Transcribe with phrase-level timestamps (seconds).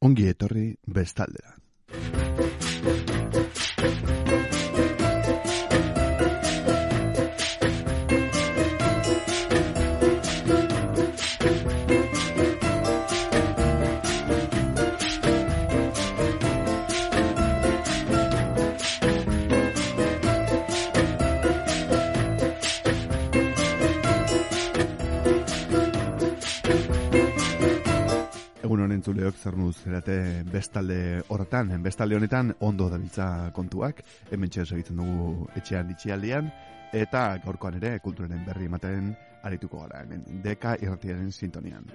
[0.00, 1.54] ongi etorri bestaldera.
[29.38, 30.16] Zer nuz erate
[30.50, 34.02] bestalde horretan, bestalde honetan ondo dabiltza kontuak,
[34.32, 36.50] hemen txez egiten dugu etxean itxialdian,
[36.92, 39.14] eta gaurkoan ere kulturaren berri ematen
[39.46, 41.86] arituko gara hemen, deka irratiaren sintonian.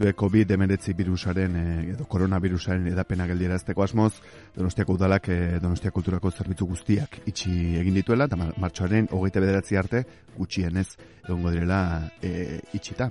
[0.00, 4.14] COVID-19 virusaren eh, edo koronavirusaren edapena geldierazteko asmoz,
[4.56, 9.76] Donostiako udalak eh, Donostia kulturako zerbitzu guztiak itxi egin dituela, eta mar- martxoaren hogeita bederatzi
[9.76, 10.04] arte
[10.38, 10.88] gutxienez
[11.28, 11.80] egongo direla
[12.22, 13.10] eh, itxita.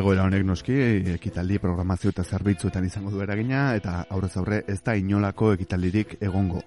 [0.00, 0.76] Egoera honek noski,
[1.12, 6.62] ekitaldi programazio eta zerbitzuetan izango du eragina, eta aurrez aurre ez da inolako ekitaldirik egongo.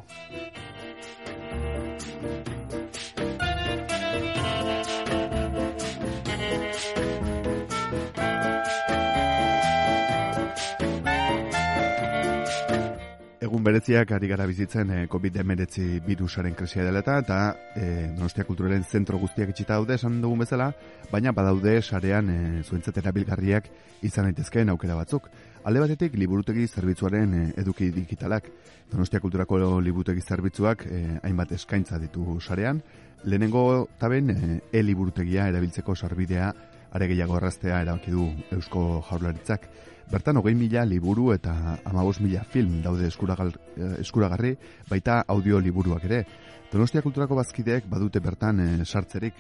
[13.54, 17.36] Egun bereziak ari gara bizitzen eh, COVID-19 virusaren krisia dela eta, eta
[17.78, 20.72] eh, Donostia Kulturaren zentro guztiak itxita daude esan dugun bezala,
[21.12, 23.70] baina badaude sarean eh, zuentzat erabilgarriak
[24.10, 25.30] izan daitezkeen aukera batzuk.
[25.70, 28.50] Alde batetik, liburutegi zerbitzuaren eh, eduki digitalak.
[28.90, 32.82] Donostia Kulturako liburutegi zerbitzuak eh, hainbat eskaintza ditu sarean.
[33.24, 34.34] Lehenengo taben,
[34.74, 36.50] e-liburutegia erabiltzeko sarbidea
[36.90, 39.70] are gehiago erraztea erabaki du Eusko Jaurlaritzak.
[40.12, 44.56] Bertan hogei mila liburu eta amabos mila film daude eh, eskuragarri,
[44.90, 46.26] baita audio liburuak ere.
[46.72, 49.34] Donostia Kulturako bazkideek badute bertan eh, sartzerik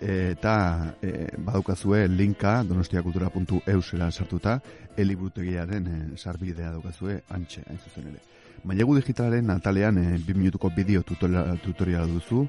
[0.00, 4.60] eta eh, badaukazue linka donostiakultura.eu zera sartuta
[4.96, 8.20] eliburutegiaren eh, sarbidea daukazue antxe, hain zuzen ere.
[8.64, 12.46] Mailegu digitalaren atalean eh, bi minutuko bideo tutoriala, tutoriala duzu,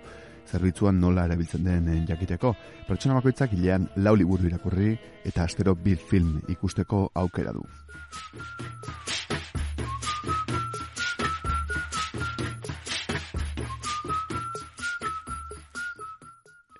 [0.50, 2.54] zerbitzuan nola erabiltzen den eh, jakiteko.
[2.88, 4.96] Pertsona bakoitzak hilean lau liburu irakurri
[5.26, 7.66] eta astero bi film ikusteko aukera du.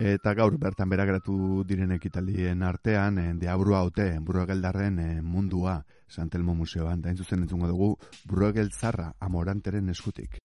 [0.00, 6.54] Eta gaur bertan berageratu diren ekitaldien artean, eh, de abrua ote, Bruegeldarren eh, mundua, Santelmo
[6.54, 10.40] Museoan, da zuzen entzungo dugu, Bruegel zarra, amoranteren eskutik.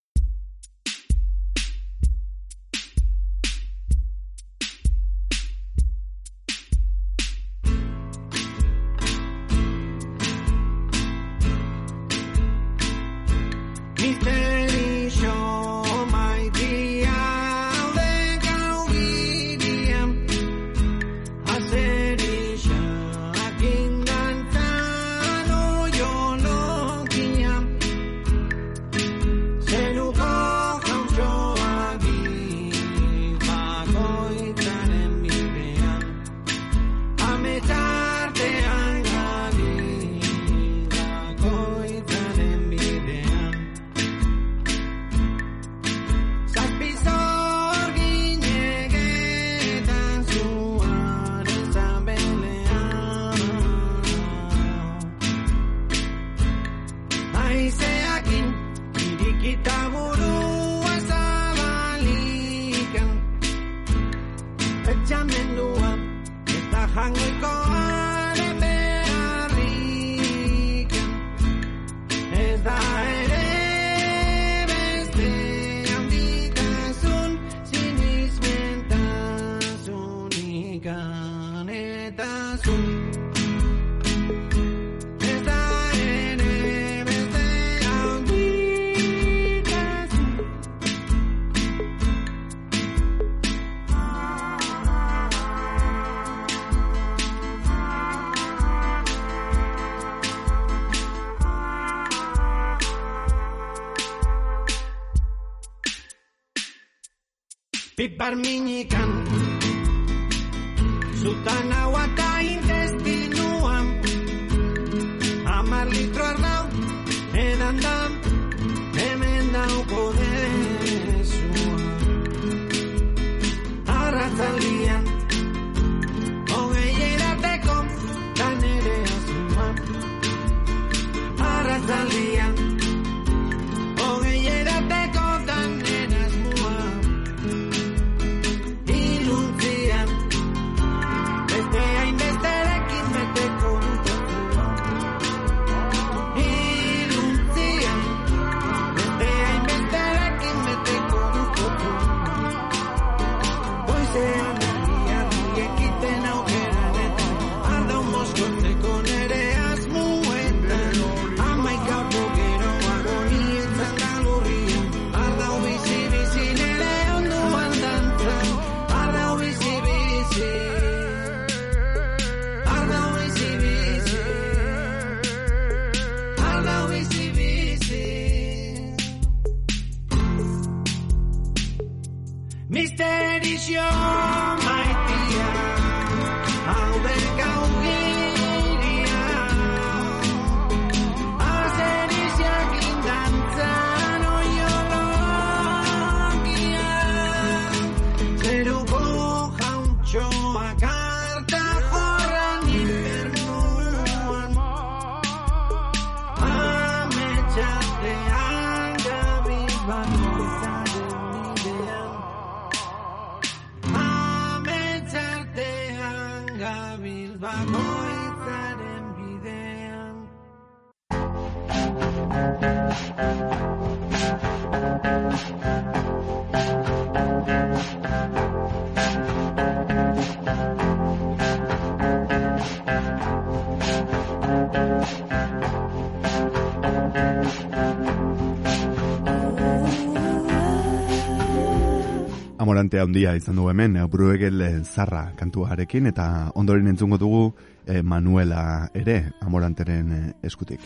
[242.96, 247.54] Amorante handia izan dugu hemen, eh, Bruegel eh, zarra kantuarekin, eta ondoren entzungo dugu
[247.86, 250.80] eh, Manuela ere, Amoranteren eskutik.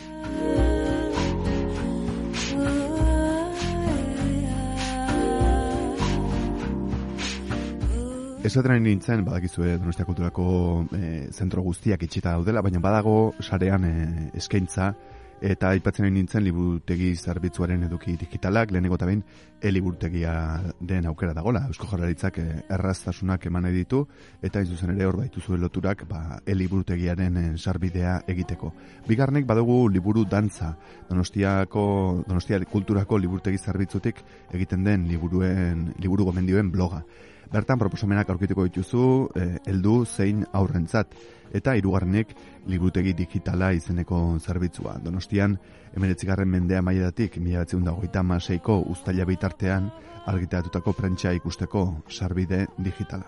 [8.42, 14.94] Esaten nintzen, badakizue Donostia Kulturako e, zentro guztiak itxita daudela, baina badago sarean e, eskaintza,
[15.40, 19.22] eta aipatzen nahi nintzen liburutegi zerbitzuaren eduki digitalak, lehenengo eta behin
[19.62, 20.34] e-liburutegia
[20.80, 21.64] den aukera dagola.
[21.68, 24.02] Eusko Jaurlaritzak e, erraztasunak eman ditu,
[24.42, 28.72] eta hain zuzen ere hor baitu zuen loturak ba, e-liburutegiaren e, sarbidea egiteko.
[29.08, 30.74] Bigarnek badugu liburu dantza,
[31.08, 34.22] Donostiako, Donostia Kulturako liburutegi zerbitzutik
[34.52, 37.04] egiten den liburuen, liburu gomendioen bloga.
[37.50, 39.04] Bertan proposamenak aurkituko dituzu
[39.34, 41.16] eh, heldu zein aurrentzat
[41.50, 42.34] eta hirugarrenek
[42.70, 45.00] liburutegi digitala izeneko zerbitzua.
[45.02, 45.56] Donostian,
[45.96, 49.90] emeretzigarren mendea maiadatik, mila batzeun dagoita maseiko ustaila bitartean
[50.30, 53.26] argiteatutako prentsa ikusteko sarbide digitala.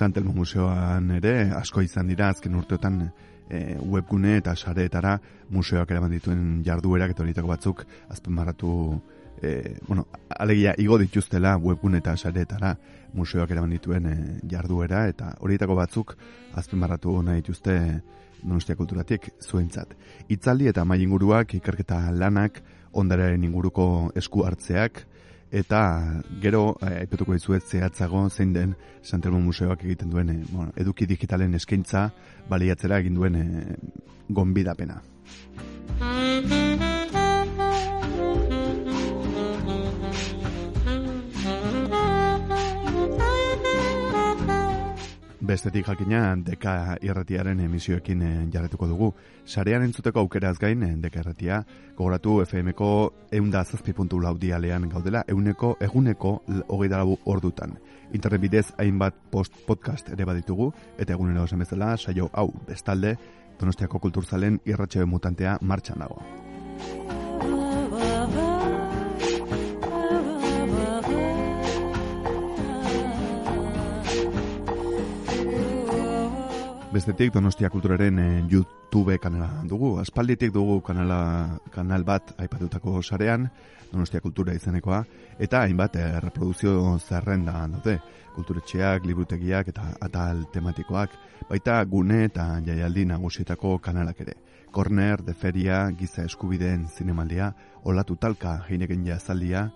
[0.00, 5.18] Santelmo Museoan ere asko izan dira azken urteotan e, webgune eta sareetara
[5.52, 8.70] museoak eraman dituen jarduerak eta horietako batzuk azpimarratu
[9.42, 10.06] e, bueno,
[10.38, 12.72] alegia igo dituztela webgune eta sareetara
[13.12, 14.16] museoak eraman dituen e,
[14.54, 16.16] jarduera eta horietako batzuk
[16.62, 17.76] azpimarratu nahi dituzte
[18.40, 19.90] Donostia kulturatik zuentzat.
[20.32, 22.62] Itzaldi eta mai inguruak, ikerketa lanak,
[22.96, 23.84] ondararen inguruko
[24.16, 25.02] esku hartzeak,
[25.50, 31.06] eta gero eh, aipatuko dizuet zehatzago zein den Santelmo Museoak egiten duen eh, bueno, eduki
[31.06, 32.10] digitalen eskaintza
[32.48, 33.76] baliatzera egin duen eh,
[34.28, 35.00] gonbidapena.
[45.50, 49.08] Bestetik jakina deka irratiaren emisioekin eh, jarretuko dugu.
[49.42, 51.56] Sarean entzuteko aukeraz gain eh, deka irratia,
[51.96, 52.90] gogoratu FM-ko
[53.34, 56.36] eunda zazpi puntu laudialean gaudela, euneko eguneko
[56.68, 57.74] hogeita lau ordutan.
[58.14, 63.16] Internet bidez hainbat post podcast ere baditugu, eta egunero esan bezala, saio hau bestalde,
[63.60, 66.22] Donostiako kulturzalen irratxeo mutantea martxan dago.
[76.90, 79.92] Bestetik Donostia Kulturaren eh, YouTube kanala dugu.
[80.02, 83.44] Aspalditik dugu kanala, kanal bat aipatutako sarean,
[83.92, 85.04] Donostia Kultura izenekoa,
[85.38, 88.00] eta hainbat eh, reproduzio zerrenda daude.
[88.34, 91.14] Kulturetxeak, liburutegiak eta atal tematikoak,
[91.46, 94.34] baita gune eta jaialdi nagusietako kanalak ere.
[94.74, 97.52] Corner, de feria, giza eskubideen zinemaldia,
[97.84, 99.68] olatu talka heineken jazaldia,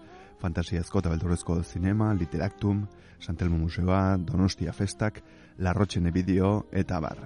[0.43, 2.89] fantasiazko eta beldurrezko zinema, literaktum,
[3.21, 5.23] Santelmo Museoa, Donostia Festak,
[5.59, 7.19] Larrotxene Bideo eta bar.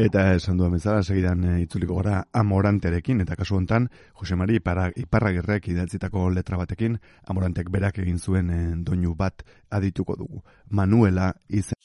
[0.00, 4.86] Eta esan duen bezala, segidan e, itzuliko gara amoranterekin, eta kasu hontan, Jose Mari Iparra,
[4.96, 6.96] Iparragirrek idatzitako letra batekin,
[7.28, 10.40] amorantek berak egin zuen e, doinu bat adituko dugu.
[10.70, 11.76] Manuela izen.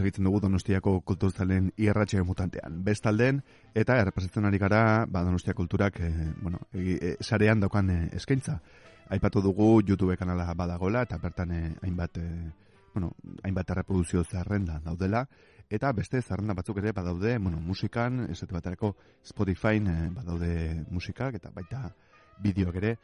[0.00, 2.82] Egiten dugu Donostiako kulturzalen irratxe mutantean.
[2.84, 3.42] Bestalden,
[3.74, 6.10] eta errepasatzen ari gara, ba, Donostia kulturak, e,
[6.42, 8.60] bueno, egi- e, sarean daukan e, eskaintza.
[9.10, 12.52] Aipatu dugu YouTube kanala badagola, eta bertan e, hainbat, e,
[12.94, 13.12] bueno,
[13.42, 15.26] hainbat erreproduzio zerrenda daudela,
[15.70, 21.50] eta beste zerrenda batzuk ere badaude, bueno, musikan, esate baterako Spotify e, badaude musikak, eta
[21.54, 21.94] baita
[22.42, 22.98] bideoak ere,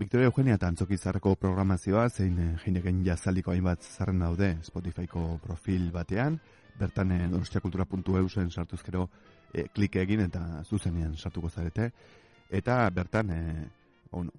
[0.00, 5.90] Victoria Eugenia eta Antzoki Zarreko programazioa zein eh, jeineken jazaliko hainbat zerren daude Spotifyko profil
[5.92, 6.38] batean,
[6.80, 9.04] bertan eh, donostiakultura.eu zen sartuzkero
[9.52, 11.90] eh, klik egin eta zuzenean sartuko zarete,
[12.48, 13.66] eta bertan eh,
[14.16, 14.32] on,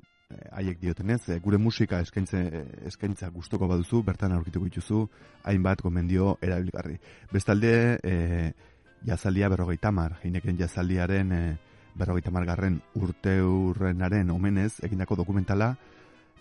[0.50, 2.42] haiek diotenez, gure musika eskaintze,
[2.90, 5.06] eskaintza gustoko baduzu, bertan aurkituko dituzu
[5.44, 6.98] hainbat gomendio erabilgarri.
[7.32, 8.52] Bestalde, eh,
[9.06, 11.58] jazaldia berrogeita mar, jeineken jazaldiaren eh,
[11.96, 15.76] berrogeita margarren urte urrenaren omenez egindako dokumentala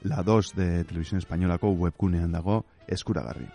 [0.03, 3.49] La 2 de Televisión Españolako webgunean dago eskuragarri.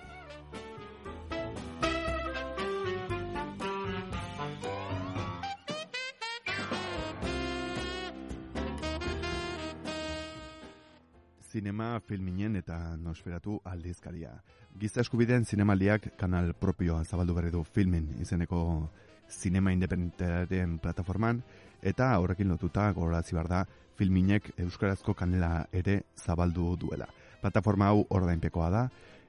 [11.41, 14.35] Zinema filminen eta nosferatu aldizkaria.
[14.77, 18.91] Giza eskubideen zinemaldiak kanal propioa zabaldu berri du filmin izeneko
[19.35, 21.41] zinema independentearen plataforman,
[21.83, 23.65] eta horrekin lotuta gogorazi behar da
[23.95, 27.07] filminek euskarazko kanela ere zabaldu duela.
[27.41, 28.85] Plataforma hau ordainpekoa da,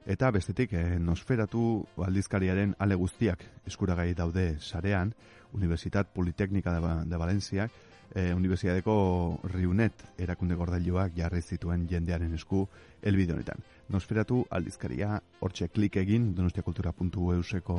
[0.06, 5.12] eta bestetik eh, nosferatu aldizkariaren ale guztiak eskuragai daude sarean,
[5.52, 7.70] Universitat Politeknika de, Ba- de Valentziak,
[8.14, 12.66] eh, Universitateko Riunet erakunde gordailuak jarri zituen jendearen esku
[13.02, 13.62] elbide honetan.
[13.88, 17.78] Nosferatu aldizkaria hortxe klik egin donostiakultura.euseko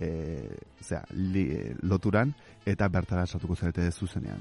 [0.00, 0.10] e,
[0.82, 2.32] zera, li, eh, loturan
[2.66, 4.40] eta bertara sartuko zarete zuzenean.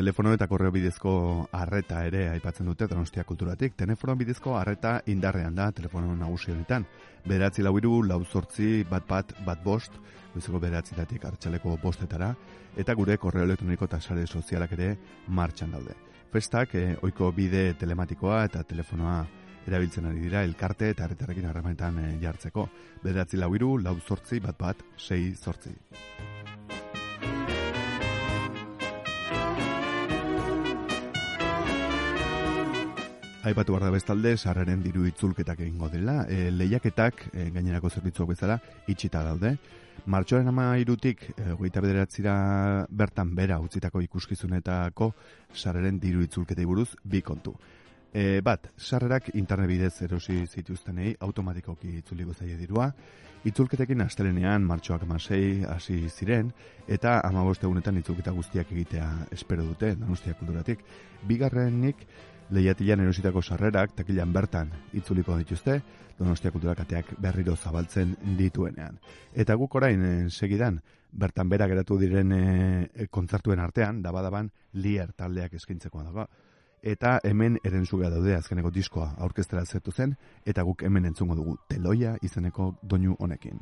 [0.00, 1.10] Telefono eta korreo bidezko
[1.52, 3.74] arreta ere aipatzen dute Donostia kulturatik.
[3.76, 6.86] Telefono bidezko arreta indarrean da telefono nagusi honetan.
[7.28, 10.00] Beratzi lau iru, lau zortzi, bat bat, bat bost,
[10.32, 12.30] goizeko beratzitatik hartxaleko bostetara,
[12.80, 14.88] eta gure korreo elektroniko eta sare sozialak ere
[15.28, 15.98] martxan daude.
[16.32, 19.20] Festak, eh, oiko bide telematikoa eta telefonoa
[19.68, 22.70] erabiltzen ari dira elkarte eta herritarrekin harremanetan eh, jartzeko.
[23.04, 25.76] Bederatzi lau iru, lau zortzi, bat bat, sei zortzi.
[33.40, 38.58] Aipatu behar da bestalde, sarreren diru itzulketak egingo dela, e, lehiaketak, e, gainerako zerbitzuak bezala,
[38.92, 39.54] itxita daude.
[40.12, 42.34] Martxoaren ama irutik, e, goita bederatzira
[42.90, 45.14] bertan bera utzitako ikuskizunetako
[45.54, 47.54] sarreren diru itzulketei buruz bi kontu.
[48.12, 52.90] E, bat, sarrerak internet bidez erosi zituztenei automatikoki itzuliko zaie dirua,
[53.48, 56.50] itzulketekin astelenean martxoak amasei hasi ziren,
[56.88, 60.84] eta amaboste egunetan itzulketa guztiak egitea espero dute, nanustiak kulturatik.
[61.28, 62.04] Bigarrenik,
[62.50, 65.80] lehiatilan erositako sarrerak takilan bertan itzuliko dituzte,
[66.18, 68.98] Donostia Kultura Kateak berriro zabaltzen dituenean.
[69.32, 70.80] Eta guk orain eh, segidan
[71.12, 76.26] bertan bera geratu diren e, kontzertuen artean, dabadaban lier taldeak eskaintzeko dago.
[76.82, 82.16] Eta hemen erentzuga daude azkeneko diskoa aurkestera zertu zen, eta guk hemen entzungo dugu teloia
[82.22, 83.60] izeneko doinu honekin.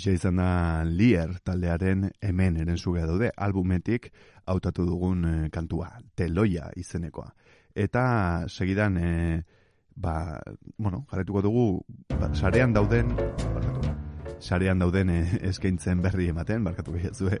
[0.00, 4.06] Horixe izan da Lier taldearen hemen erenzugea daude albumetik
[4.48, 7.28] hautatu dugun eh, kantua, Teloia izenekoa.
[7.76, 8.04] Eta
[8.48, 9.42] segidan, eh,
[9.94, 10.40] ba,
[10.78, 11.64] bueno, jarretuko dugu,
[12.14, 13.92] ba, sarean dauden, barkatu,
[14.40, 17.36] sarean dauden eh, eskaintzen berri ematen, barkatu gehiatzue.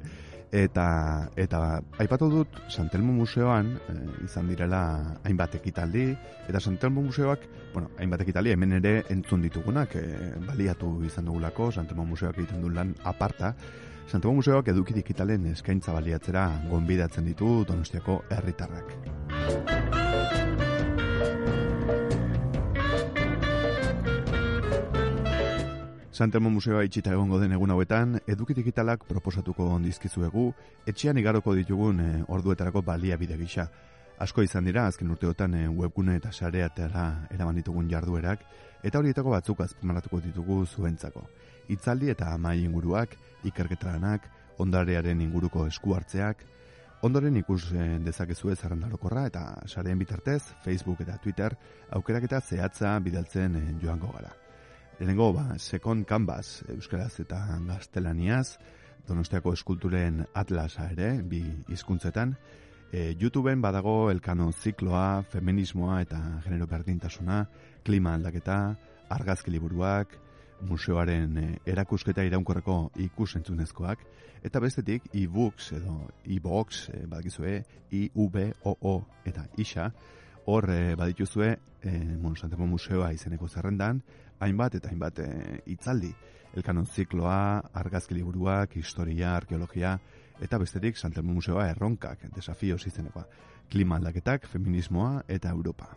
[0.50, 4.80] Eta, eta aipatu dut Santelmo Museoan eh, izan direla
[5.22, 6.08] hainbat ekitaldi,
[6.50, 12.08] eta Santelmo Museoak, bueno, hainbat ekitaldi hemen ere entzun ditugunak, eh, baliatu izan dugulako, Santelmo
[12.10, 13.54] Museoak egiten du lan aparta,
[14.10, 20.09] Santelmo Museoak eduki digitalen eskaintza baliatzera gonbidatzen ditu Donostiako herritarrak.
[26.20, 30.42] Santelmo Museoa itxita egongo den egun hauetan, eduki digitalak proposatuko dizkizuegu,
[30.92, 33.64] etxean igaroko ditugun e, orduetarako baliabide gisa.
[34.20, 38.44] Asko izan dira, azken urteotan e, webgune eta sareatera eraman ditugun jarduerak,
[38.84, 41.24] eta horietako batzuk azpimarratuko ditugu zuentzako.
[41.72, 43.16] Itzaldi eta amai inguruak,
[43.48, 44.28] ikerketaranak,
[44.60, 46.44] ondarearen inguruko esku hartzeak,
[47.00, 51.56] ondoren ikus e, dezakezue zerrendarokorra eta sareen bitartez, Facebook eta Twitter,
[51.96, 54.36] aukerak eta zehatza bidaltzen joango gara.
[55.00, 58.58] Lehenengo, ba, Second Canvas, Euskaraz eta Gaztelaniaz,
[59.08, 61.40] Donostiako eskulturen atlasa ere, bi
[61.72, 62.34] hizkuntzetan.
[62.92, 67.46] E, YouTubeen badago elkano zikloa, feminismoa eta genero berdintasuna,
[67.82, 68.58] klima aldaketa,
[69.08, 70.12] argazki liburuak,
[70.68, 74.04] museoaren e, erakusketa iraunkorreko ikusentzunezkoak,
[74.44, 75.96] eta bestetik e-books edo
[76.28, 79.94] e-box, e, badakizue, I-V-O-O eta isa,
[80.44, 84.04] hor e, badituzue e, Monsantemo Museoa izeneko zerrendan,
[84.40, 85.30] hainbat eta hainbat e,
[85.74, 86.10] itzaldi.
[86.56, 89.94] Elkanon zikloa, argazki liburuak, historia, arkeologia,
[90.42, 93.26] eta besterik Santelmo Museoa erronkak, desafioz izenekoa.
[93.70, 95.92] Klima aldaketak, feminismoa eta Europa.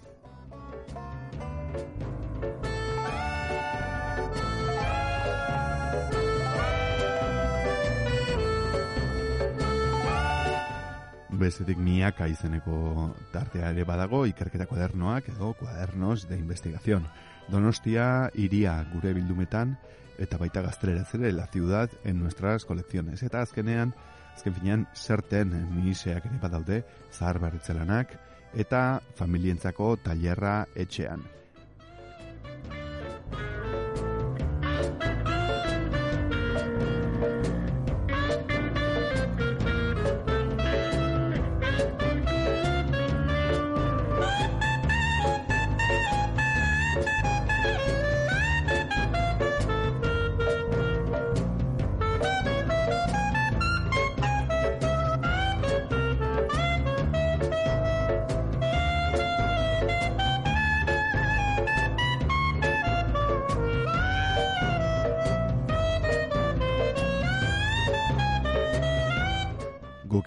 [11.34, 17.08] Bestetik miaka izeneko tartea ere badago, ikerketa kuadernoak edo kuadernos de investigación.
[17.52, 19.76] Donostia iria gure bildumetan
[20.22, 23.24] eta baita gazteleraz ere la ciudad en nuestras colecciones.
[23.24, 23.94] Eta azkenean,
[24.36, 28.18] azken finean, zerten miniseak ere badaude, zahar berritzelanak,
[28.54, 31.26] eta familientzako tailerra etxean.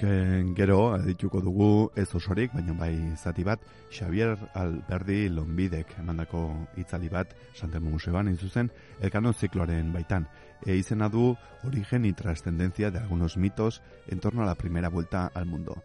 [0.03, 6.43] Eh, gero adituko dugu ez osorik, baina bai zati bat, Xavier Alberdi Lonbidek emandako
[6.77, 10.29] itzali bat Santelmo Museoan hain zuzen, elkano zikloaren baitan.
[10.67, 15.31] E izena du origen y trascendencia de algunos mitos en torno a la primera vuelta
[15.35, 15.83] al mundo.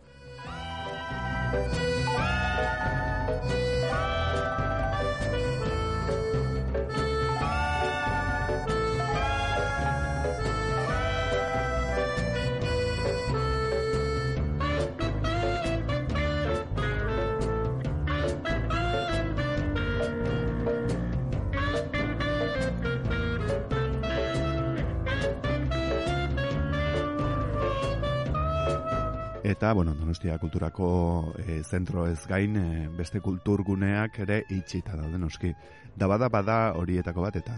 [29.51, 35.51] Eta, bueno, Donostia kulturako e, zentro ez gain, e, beste kulturguneak ere itxita daude noski.
[35.97, 37.57] Da bada horietako bat eta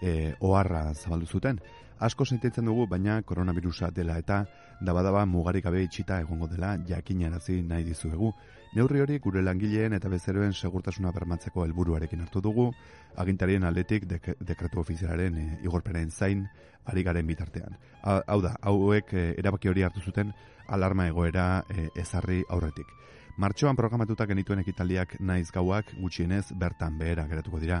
[0.00, 1.58] e, oharra zabaldu zuten.
[1.98, 4.44] Asko sentitzen dugu, baina koronavirusa dela eta
[4.80, 8.32] da bada ba mugarik gabe itxita egongo dela jakinarazi nahi dizuegu.
[8.76, 12.70] Neurri hori gure langileen eta bezeroen segurtasuna bermatzeko helburuarekin hartu dugu,
[13.16, 16.46] agintarien aldetik dek dekretu ofizialaren e, igorperen zain
[16.84, 17.74] ari garen bitartean.
[18.02, 20.32] Ha- Hau da, hauek e, erabaki hori hartu zuten
[20.68, 22.88] alarma egoera e, ezarri aurretik.
[23.36, 27.80] Martxoan programatutak genituen ekitaldiak naiz gauak gutxienez bertan behera geratuko dira.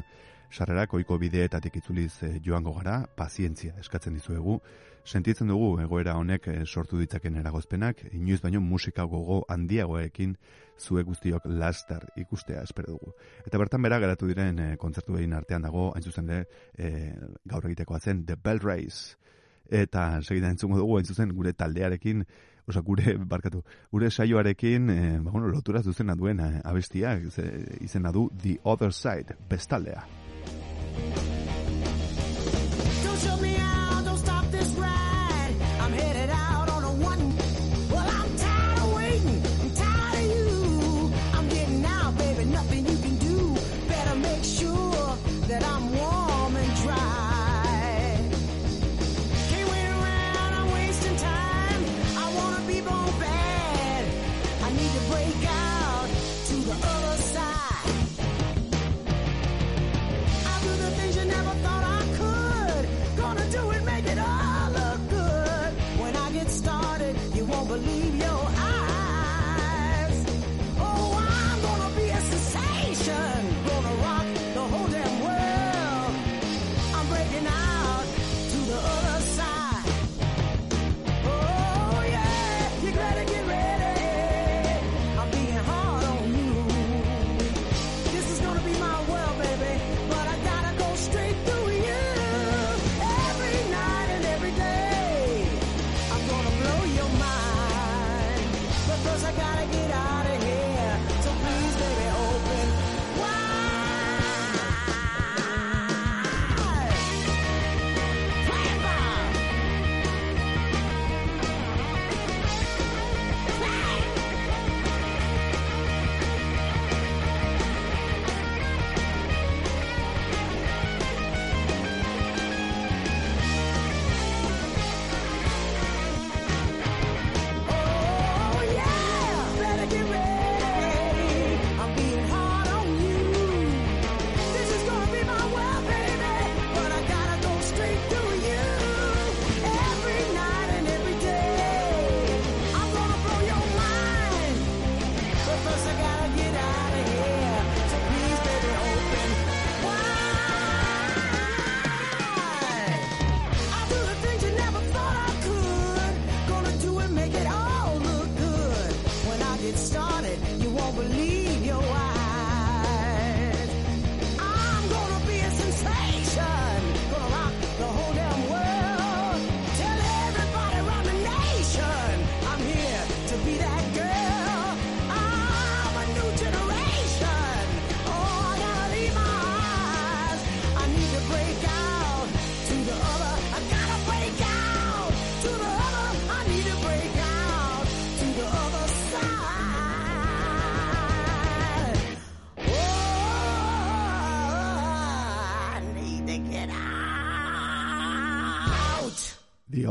[0.54, 4.60] Sarrerak ohiko bideetatik itzuliz e, joango gara, pazientzia eskatzen dizuegu.
[5.04, 10.36] Sentitzen dugu egoera honek e, sortu ditzaken eragozpenak, inoiz baino musika gogo handiagoekin
[10.80, 13.12] zuek guztiok laster ikustea espero dugu.
[13.46, 16.46] Eta bertan bera geratu diren e, kontzertu egin artean dago, hain zuzen ere,
[16.78, 17.12] e,
[17.44, 19.16] gaur egitekoa zen The Bell Race.
[19.70, 22.24] Eta segidan entzungo dugu, hain zuzen gure taldearekin,
[22.66, 27.44] Osa, gure, barkatu, gure saioarekin, e, ba, bueno, lotura zuzena duen eh, abestia, ze,
[27.84, 30.06] izena du The Other Side, bestaldea.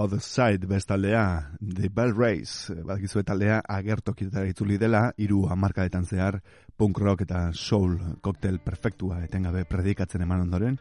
[0.04, 6.42] The Other Side bestaldea, The Bell Race, badakizu taldea agertokitara itzuli dela, hiru hamarkadetan zehar
[6.76, 10.76] punk rock eta soul koktel perfektua etengabe predikatzen eman ondoren,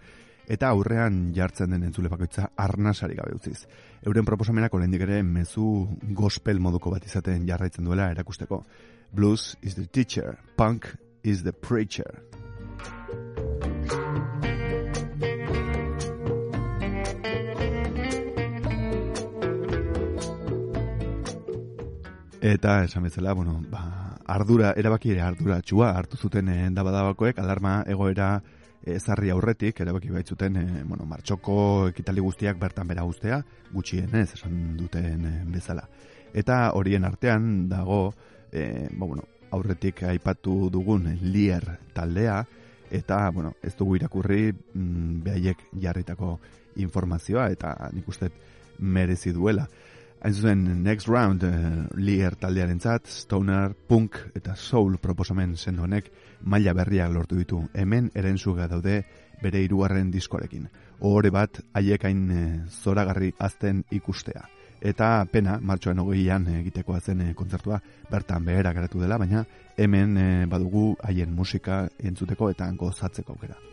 [0.48, 3.60] eta aurrean jartzen den entzule bakoitza arnasari gabe utziz.
[4.02, 8.64] Euren proposamenak oraindik ere mezu gospel moduko bat izaten jarraitzen duela erakusteko.
[9.12, 12.10] Blues is the teacher, punk is the preacher.
[22.42, 27.84] Eta esan bezala, bueno, ba, ardura, erabaki ere ardura txua hartu zuten e, dabadabakoek, alarma
[27.86, 28.32] egoera
[28.82, 31.54] ezarri aurretik, erabaki baitzuten, e, bueno, martxoko
[31.92, 33.38] ekitali guztiak bertan bera guztea,
[33.70, 35.86] gutxienez, esan duten e, bezala.
[36.34, 38.00] Eta horien artean dago,
[38.50, 42.40] e, ba, bueno, aurretik aipatu dugun lier taldea,
[42.90, 46.40] eta, bueno, ez dugu irakurri mm, behaiek jarritako
[46.82, 48.34] informazioa, eta nik uste
[48.82, 49.68] merezi duela.
[50.22, 56.72] Hain zuzen, Next Round, uh, Lier taldearen Stoner, Punk eta Soul proposamen zen honek maila
[56.72, 57.68] berriak lortu ditu.
[57.74, 59.02] Hemen erenzuga daude
[59.42, 60.68] bere hirugarren diskoarekin.
[61.00, 64.46] Ohore bat, haiekain uh, zoragarri azten ikustea.
[64.82, 67.78] Eta pena, martxoan hogeian egitekoa zen eh, kontzertua,
[68.10, 69.44] bertan behera geratu dela, baina
[69.78, 73.71] hemen eh, badugu haien musika entzuteko eta gozatzeko aukera.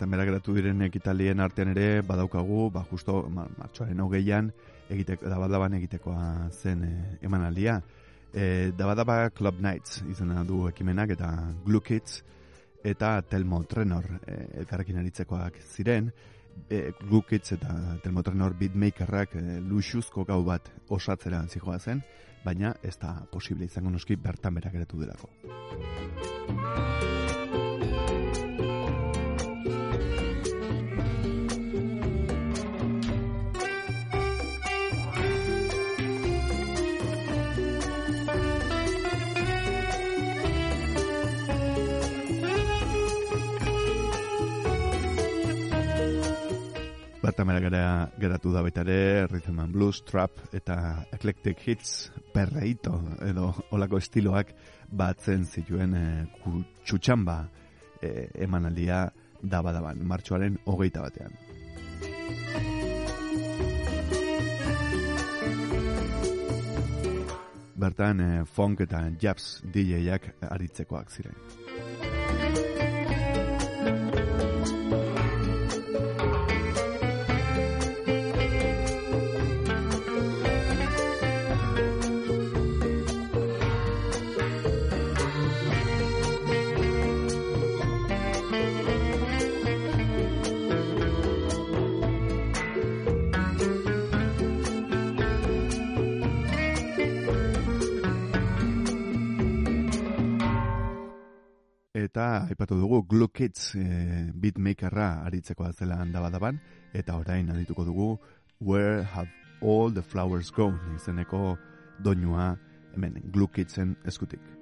[0.00, 4.50] Bertan bera diren ekitalien artean ere, badaukagu, ba, justo, ma, martxoaren hogeian,
[4.88, 7.82] egitek, dabadaban egitekoa zen e, emanaldia.
[8.32, 12.22] E, dabadaba Club Nights izena du ekimenak, eta Glue Kids
[12.82, 16.10] eta Telmo Trenor e, elkarrekin aritzekoak ziren,
[16.70, 22.00] e, Glue Kids eta Telmo Trenor beatmakerrak e, luxuzko gau bat osatzera zijoa zen,
[22.44, 25.28] baina ez da posible izango noski bertan berak geratu delako.
[47.30, 47.82] Bertan bera gara
[48.18, 54.50] geratu da baita ere, Rhythm and Blues, Trap eta Eclectic Hits perreito edo olako estiloak
[54.90, 56.02] batzen zituen e,
[56.82, 57.36] txutxamba
[58.02, 59.04] e, emanaldia
[59.38, 61.38] daba-daban, martxoaren hogeita batean.
[67.78, 71.59] Bertan e, funk eta jazz DJ-ak aritzekoak ziren.
[102.60, 103.84] Aipatu dugu Glue Kids e,
[104.36, 106.60] beatmakerra aritzekoa zela handabadaban
[106.92, 108.18] eta orain adituko dugu
[108.60, 109.30] Where Have
[109.62, 111.56] All the Flowers Gone izeneko
[112.04, 112.56] doinua
[112.92, 114.59] hemen Glue Kidsen eskutik.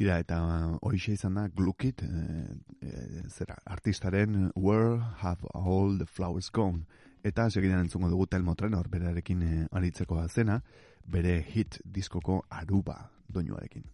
[0.00, 0.36] Tira, eta
[0.80, 2.44] horixe izan da, glukit, e,
[2.80, 2.92] e,
[3.28, 6.86] zera, artistaren Where Have All the Flowers Gone?
[7.20, 10.62] Eta segidan entzungo dugu Telmo Trenor berarekin e, aritzeko zena,
[11.04, 13.84] bere hit diskoko aruba doinuarekin.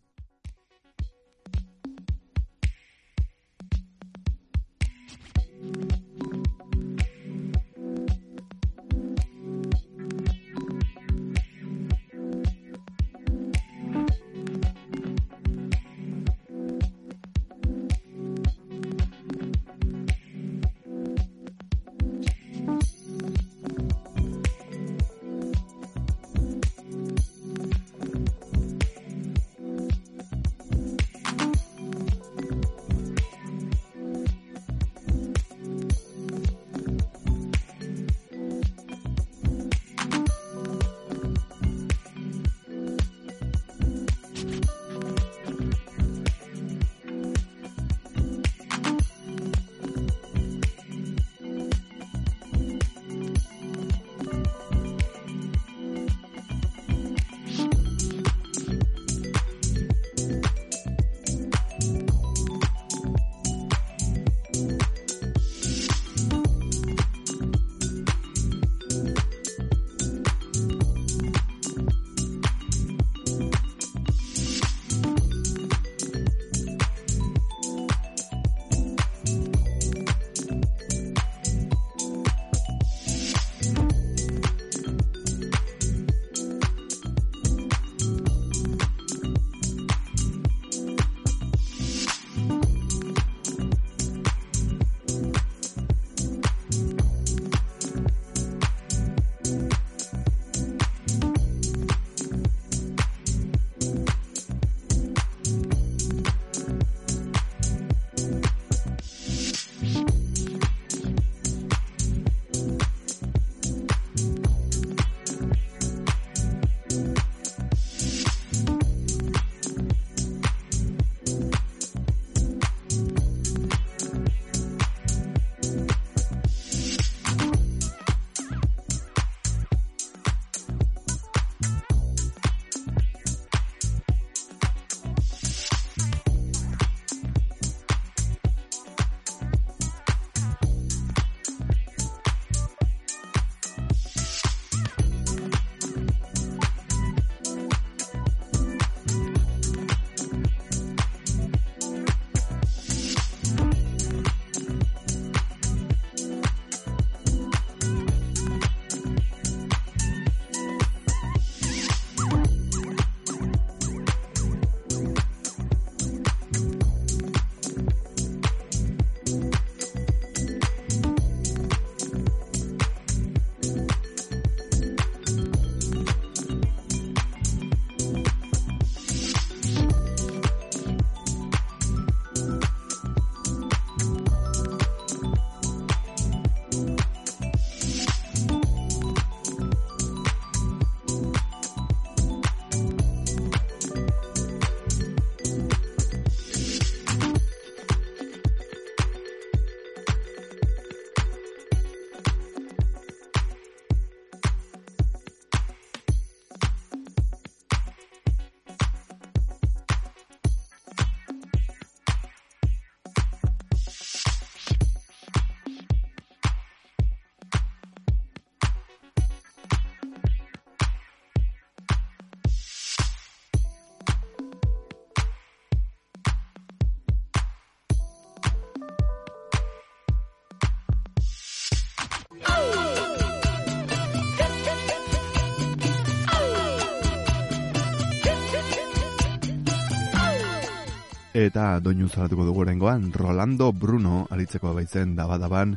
[241.37, 245.75] Eta doinu zaratuko dugu rengoan, Rolando Bruno, aritzeko baitzen dabadaban,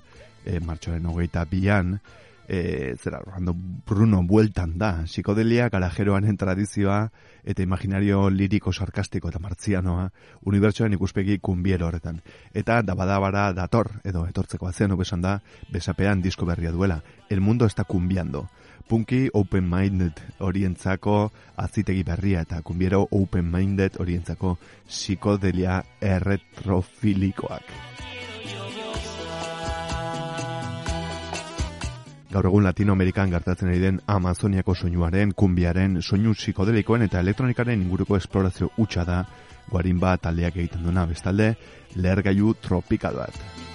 [0.48, 1.98] e, martxoaren hogeita bian,
[2.48, 3.54] e, zera, Rolando
[3.90, 7.02] Bruno bueltan da, psikodelia, garajeroanen tradizioa,
[7.44, 10.08] eta imaginario liriko sarkastiko eta martzianoa,
[10.48, 12.22] unibertsoen ikuspegi kunbiero horretan.
[12.54, 15.42] Eta dabadabara dator, edo etortzeko azean obesan da,
[15.76, 18.48] besapean disko berria duela, El mundo está kumbiando.
[18.90, 21.28] Punky open-minded orientzako
[21.62, 24.56] azitegi berria eta kumbiero open-minded orientzako
[24.88, 27.70] psikodelia erretrofilikoak.
[32.34, 38.74] Gaur egun Latinoamerikan gertatzen ari den Amazoniako soinuaren, kumbiaren, soinu psikodelikoen eta elektronikaren inguruko esplorazio
[38.78, 39.24] hutsa da
[39.70, 41.56] guarimba taldeak egiten duna bestalde,
[41.94, 43.69] lehergailu tropikal bat.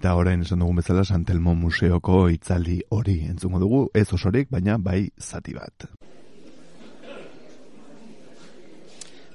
[0.00, 5.02] Eta orain esan dugun bezala Santelmo Museoko itzaldi hori entzungo dugu, ez osorik, baina bai
[5.20, 5.84] zati bat.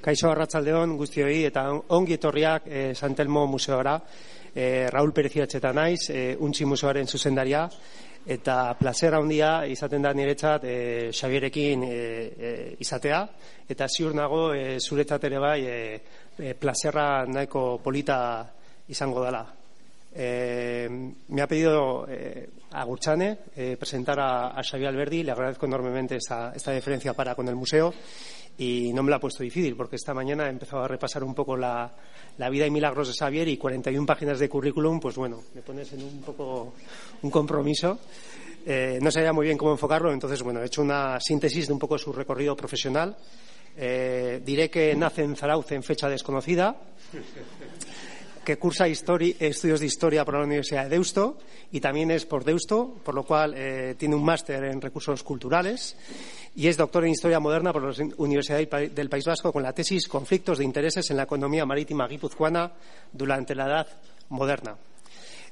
[0.01, 3.93] Kaixo Arratsaldeon guztioi eta ongi etorriak eh, Santelmo Museora.
[4.55, 7.68] Eh, Raul Pereziatxeta naiz, eh, Untxi Museoaren zuzendaria
[8.26, 13.20] eta plazera handia izaten da niretzat eh, Xabierekin eh, eh, izatea
[13.70, 16.01] eta ziur nago eh, zuretzat ere bai eh,
[16.39, 18.18] eh, plazerra nahiko polita
[18.89, 19.43] izango dela.
[20.18, 20.88] Eh,
[21.28, 22.49] me ha pedido eh,
[23.55, 27.55] eh, presentar a, a Xavier Alberdi, le agradezco enormemente esta, esta deferencia para con el
[27.55, 27.93] museo
[28.57, 31.36] y no me la ha puesto difícil porque esta mañana he empezado a repasar un
[31.36, 31.93] poco la,
[32.38, 35.91] la vida y milagros de Xavier y 41 páginas de currículum, pues bueno, me pones
[35.91, 36.76] en un poco
[37.22, 37.99] un compromiso.
[38.66, 41.80] Eh, no sabía muy bien cómo enfocarlo, entonces bueno, he hecho una síntesis de un
[41.80, 43.18] poco su recorrido profesional.
[43.76, 46.78] Diré que nace en Zarauz en fecha desconocida,
[48.46, 51.38] que cursa estudios de historia por la Universidad de Deusto
[51.72, 55.98] y también es por Deusto, por lo cual eh, tiene un máster en recursos culturales
[56.56, 59.64] y es doctor en historia moderna por la Universidad del Pa- del País Vasco con
[59.64, 62.72] la tesis Conflictos de intereses en la economía marítima guipuzcoana
[63.12, 63.88] durante la Edad
[64.30, 64.76] Moderna.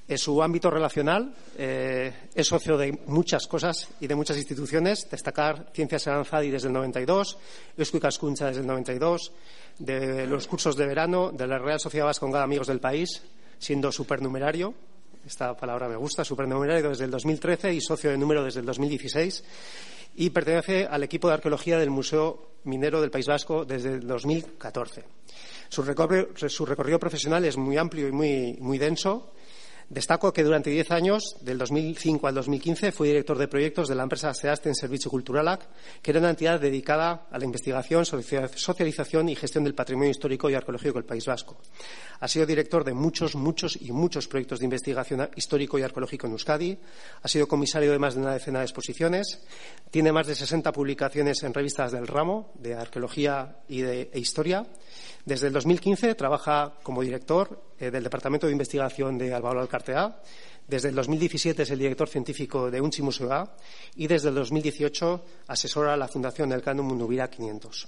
[0.05, 5.09] En su ámbito relacional eh, es socio de muchas cosas y de muchas instituciones.
[5.09, 7.37] Destacar Ciencias Aranzadi desde el 92,
[7.77, 9.31] Eusko desde el 92,
[9.79, 13.23] de los cursos de verano de la Real Sociedad Vascongada Amigos del País,
[13.59, 14.73] siendo supernumerario.
[15.25, 19.43] Esta palabra me gusta, supernumerario desde el 2013 y socio de número desde el 2016.
[20.15, 25.03] Y pertenece al equipo de arqueología del Museo Minero del País Vasco desde el 2014.
[25.69, 29.33] Su recorrido, su recorrido profesional es muy amplio y muy, muy denso.
[29.89, 34.03] Destaco que durante 10 años, del 2005 al 2015, fue director de proyectos de la
[34.03, 35.67] empresa Seasten Servicio Culturalac,
[36.01, 40.49] que era una entidad dedicada a la investigación, socia- socialización y gestión del patrimonio histórico
[40.49, 41.57] y arqueológico del País Vasco.
[42.19, 46.33] Ha sido director de muchos, muchos y muchos proyectos de investigación histórico y arqueológico en
[46.33, 46.77] Euskadi.
[47.21, 49.41] Ha sido comisario de más de una decena de exposiciones.
[49.91, 54.65] Tiene más de 60 publicaciones en revistas del ramo de arqueología y de e historia.
[55.25, 60.19] Desde el 2015 trabaja como director eh, del Departamento de Investigación de Álvaro Alcartea.
[60.67, 63.49] Desde el 2017 es el director científico de Unchi Museo
[63.95, 67.87] y desde el 2018 asesora a la Fundación del Cano Mundubira 500.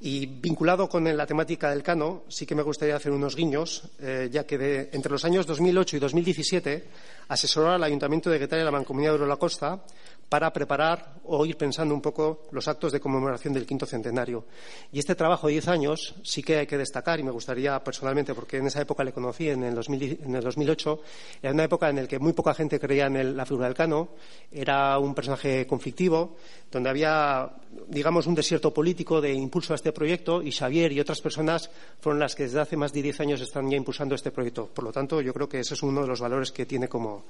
[0.00, 4.28] Y vinculado con la temática del cano, sí que me gustaría hacer unos guiños, eh,
[4.30, 6.88] ya que de- entre los años 2008 y 2017
[7.28, 9.82] asesoró al Ayuntamiento de Guetaria y la Mancomunidad de la Costa
[10.28, 14.44] para preparar o ir pensando un poco los actos de conmemoración del quinto centenario.
[14.92, 18.34] Y este trabajo de 10 años sí que hay que destacar, y me gustaría personalmente,
[18.34, 21.00] porque en esa época le conocí, en el, 2000 en el 2008,
[21.42, 24.08] era una época en la que muy poca gente creía en la figura del cano,
[24.50, 26.36] era un personaje conflictivo,
[26.70, 27.50] donde había,
[27.88, 31.70] digamos, un desierto político de impulso a este proyecto, y Xavier y otras personas
[32.00, 34.66] fueron las que desde hace más de 10 años están ya impulsando este proyecto.
[34.66, 37.24] Por lo tanto, yo creo que ese es uno de los valores que tiene como,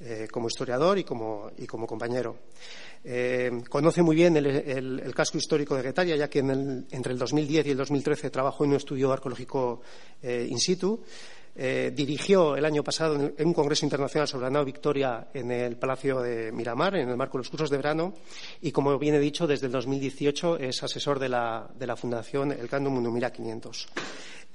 [0.00, 1.52] eh, historiador y como
[1.86, 2.35] compañero.
[3.08, 7.66] Eh, conoce muy bien el, casco histórico de Guetaria, ya que el- entre el 2010
[7.66, 9.80] y el 2013 trabajó en un estudio arqueológico
[10.22, 11.00] eh, in situ.
[11.58, 16.20] Eh, dirigió el año pasado un congreso internacional sobre la nao Victoria en el Palacio
[16.20, 18.12] de Miramar, en el marco de los cursos de verano,
[18.60, 22.52] y como bien he dicho, desde el 2018 es asesor de la, de la Fundación
[22.52, 23.88] El Cando Mundumira 500.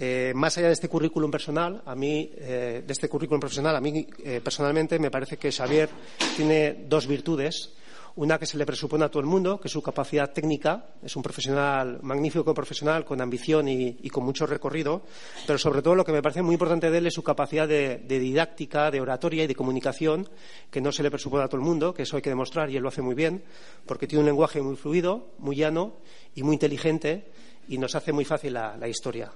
[0.04, 3.82] Eh, más allá de este currículum personal, a mí, eh, de este currículum profesional, a
[3.82, 5.90] mí eh, personalmente me parece que Xavier
[6.36, 7.74] tiene dos virtudes.
[8.16, 10.86] Una que se le presupone a todo el mundo, que es su capacidad técnica.
[11.02, 15.04] Es un profesional, magnífico profesional, con ambición y, con mucho recorrido.
[15.48, 17.98] Pero sobre todo lo que me parece muy importante de él es su capacidad de,
[18.08, 20.28] didáctica, de oratoria y de comunicación,
[20.70, 22.76] que no se le presupone a todo el mundo, que eso hay que demostrar y
[22.76, 23.44] él lo hace muy bien,
[23.86, 25.94] porque tiene un lenguaje muy fluido, muy llano
[26.36, 27.32] y muy inteligente
[27.70, 29.32] y nos hace muy fácil la, la historia.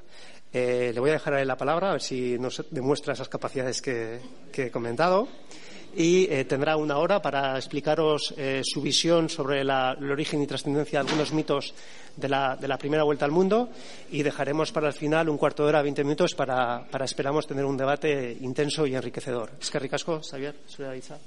[0.52, 3.28] Eh, le voy a dejar a él la palabra, a ver si nos demuestra esas
[3.28, 4.20] capacidades que,
[4.52, 5.28] que he comentado.
[5.98, 10.48] Y eh, tendrá una hora para explicaros eh, su visión sobre la- el origen y
[10.48, 11.74] trascendencia de algunos mitos
[12.18, 13.70] de la, de la primera vuelta al mundo.
[14.12, 17.64] Y dejaremos para el final un cuarto de hora, 20 minutos, para, para esperamos tener
[17.64, 19.52] un debate intenso y enriquecedor.
[19.62, 20.56] Es que ricasco, Xavier,
[20.98, 21.18] hitza.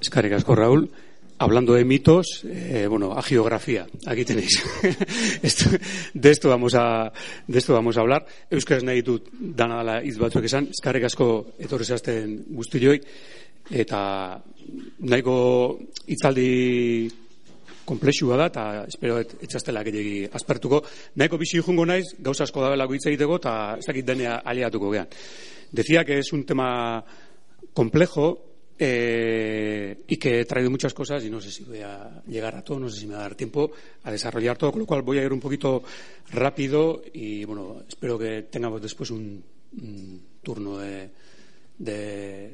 [0.00, 0.90] Escarrik asko, Raúl.
[1.40, 3.86] Hablando de mitos, eh, bueno, a geografía.
[4.06, 4.60] Aquí tenéis.
[5.42, 5.70] Esto-
[6.12, 7.12] de esto vamos a,
[7.46, 8.26] de esto vamos a hablar.
[8.50, 10.66] Euskaraz nahi dut dana dela hitz esan.
[10.74, 12.98] Eskarrik asko etorri zazten guztioi.
[13.70, 14.00] Eta
[15.00, 17.08] nahiko hitzaldi
[17.88, 20.82] komplexua da, eta espero et, etxastela gehiagi aspertuko.
[21.16, 24.92] Nahiko bizi jungo naiz, gauza asko da belako hitz egiteko, eta ez dakit denea aliatuko
[24.92, 25.08] gean.
[25.72, 27.04] Decía que es un tema
[27.72, 28.48] complejo
[28.78, 32.62] eh, y que he traído muchas cosas y no sé si voy a llegar a
[32.62, 33.70] todo, no sé si me va a dar tiempo
[34.04, 35.82] a desarrollar todo, con lo cual voy a ir un poquito
[36.30, 39.42] rápido y bueno, espero que tengamos después un,
[39.82, 41.10] un turno de,
[41.78, 42.52] de,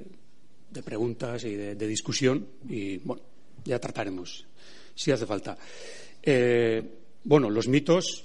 [0.75, 3.23] de preguntas y de, de discusión y bueno,
[3.65, 4.45] ya trataremos
[4.95, 5.57] si hace falta.
[6.23, 6.83] Eh,
[7.25, 8.25] bueno, los mitos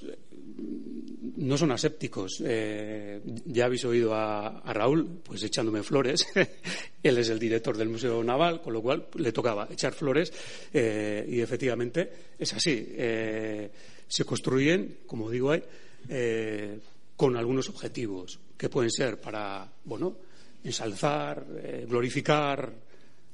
[1.37, 2.43] no son asépticos.
[2.45, 6.27] Eh, ya habéis oído a, a Raúl, pues echándome flores.
[7.03, 10.33] Él es el director del Museo Naval, con lo cual le tocaba echar flores.
[10.73, 12.87] eh, y efectivamente es así.
[12.91, 13.71] Eh,
[14.07, 15.63] se construyen, como digo ahí,
[16.09, 16.79] eh,
[17.15, 20.17] con algunos objetivos que pueden ser para, bueno,
[20.63, 22.73] ensalzar, eh, glorificar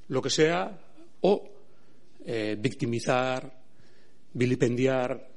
[0.09, 0.79] lo que sea,
[1.21, 1.49] o
[2.25, 3.51] eh, victimizar,
[4.33, 5.29] vilipendiar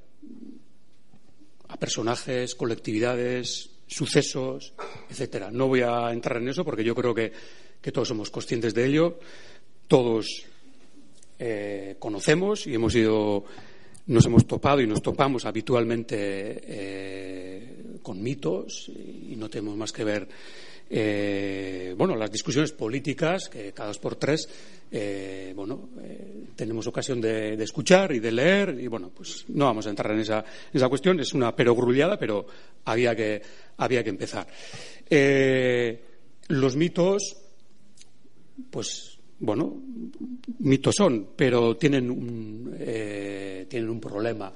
[1.69, 4.75] a personajes, colectividades, sucesos,
[5.09, 5.51] etcétera.
[5.51, 7.33] No voy a entrar en eso porque yo creo que,
[7.81, 9.19] que todos somos conscientes de ello,
[9.87, 10.45] todos
[11.39, 13.45] eh, conocemos y hemos ido,
[14.07, 16.65] nos hemos topado y nos topamos habitualmente
[18.03, 20.29] con mitos y no tenemos más que ver
[20.91, 24.49] eh, bueno, las discusiones políticas que cada dos por tres
[24.91, 29.87] eh, bueno, eh, tenemos ocasión de, escuchar y de leer y bueno, pues no vamos
[29.87, 32.47] a entrar en esa, en esa cuestión, es una perogrullada, pero
[32.87, 33.43] había que,
[33.77, 34.47] había que empezar.
[36.49, 37.37] Los mitos,
[38.71, 39.83] pues bueno,
[40.61, 42.75] mitos son, pero tienen un,
[43.69, 44.55] tienen un problema,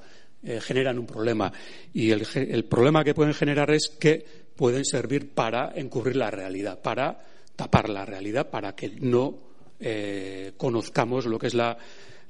[0.61, 1.53] generan un problema.
[1.93, 6.81] Y el, el problema que pueden generar es que pueden servir para encubrir la realidad,
[6.81, 7.17] para
[7.55, 9.37] tapar la realidad, para que no
[9.79, 11.77] eh, conozcamos lo que es la,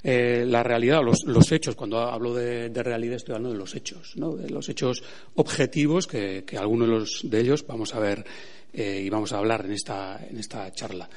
[0.04, 1.76] eh, la realidad, los, los hechos.
[1.76, 4.36] Cuando hablo de, de realidad estoy hablando de los hechos, ¿no?
[4.36, 5.04] de los hechos
[5.36, 8.26] objetivos que, que algunos de, los, de ellos vamos a ver
[8.74, 11.10] eh, y vamos a hablar en esta, en esta charla.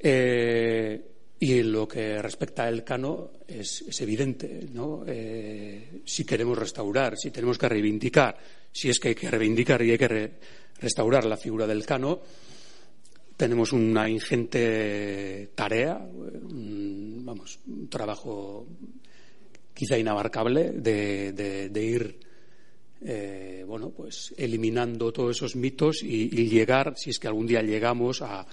[0.00, 5.04] Eh, y en lo que respecta al cano es, evidente, ¿no?
[5.06, 8.36] Eh, si queremos restaurar, si tenemos que reivindicar,
[8.72, 10.32] si es que hay que reivindicar y hay que re-
[10.80, 12.20] restaurar la figura del cano,
[13.36, 18.66] tenemos una ingente tarea, un, vamos, un trabajo
[19.74, 22.18] quizá inabarcable de, ir
[23.04, 27.60] eh, bueno, pues eliminando todos esos mitos y, y llegar, si es que algún día
[27.60, 28.46] llegamos a-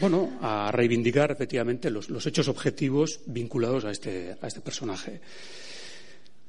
[0.00, 5.20] bueno, a reivindicar efectivamente los, hechos objetivos vinculados a este, a este personaje.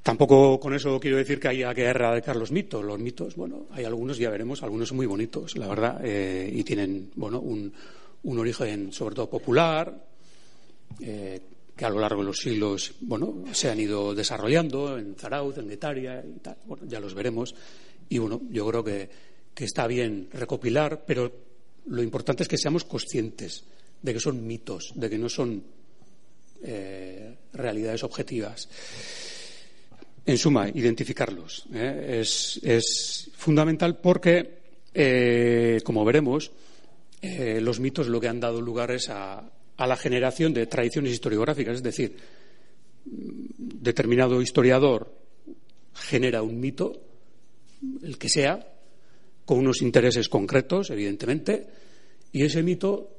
[0.02, 2.84] Tampoco con eso quiero decir que haya que erradicar los mitos.
[2.84, 7.12] Los mitos, bueno, hay algunos, ya veremos, algunos muy bonitos, la verdad, eh, y tienen,
[7.16, 7.72] bueno, un,
[8.24, 10.06] un origen sobre todo popular,
[11.02, 11.42] eh,
[11.76, 15.68] que a lo largo de los siglos, bueno, se han ido desarrollando en Zarauz, en
[15.68, 16.58] Guetaria y tal.
[16.66, 17.54] Bueno, ya los veremos.
[18.10, 19.10] Y bueno, yo creo que,
[19.54, 21.51] que está bien recopilar, pero
[21.88, 23.64] lo importante es que seamos conscientes
[24.02, 25.64] de que son mitos, de que no son
[26.64, 28.70] eh, realidades objetivas.
[30.26, 32.20] En suma, identificarlos ¿eh?
[32.22, 34.60] es, fundamental porque,
[34.94, 36.52] eh, como veremos,
[37.22, 39.44] los mitos lo que han dado lugar es a,
[39.78, 42.16] a la generación de tradiciones historiográficas, es decir,
[43.06, 45.12] mm, determinado historiador
[45.94, 47.02] genera un mito,
[48.04, 48.71] el que sea,
[49.46, 51.68] con unos intereses concretos, evidentemente,
[52.32, 53.10] y ese mito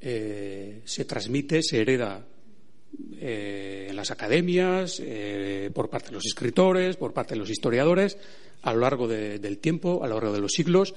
[0.00, 2.24] eh, se transmite, se hereda
[3.18, 8.18] eh, en las academias, eh, por parte de los escritores, por parte de los historiadores,
[8.62, 10.94] a lo largo de- del tiempo, a lo largo de los siglos,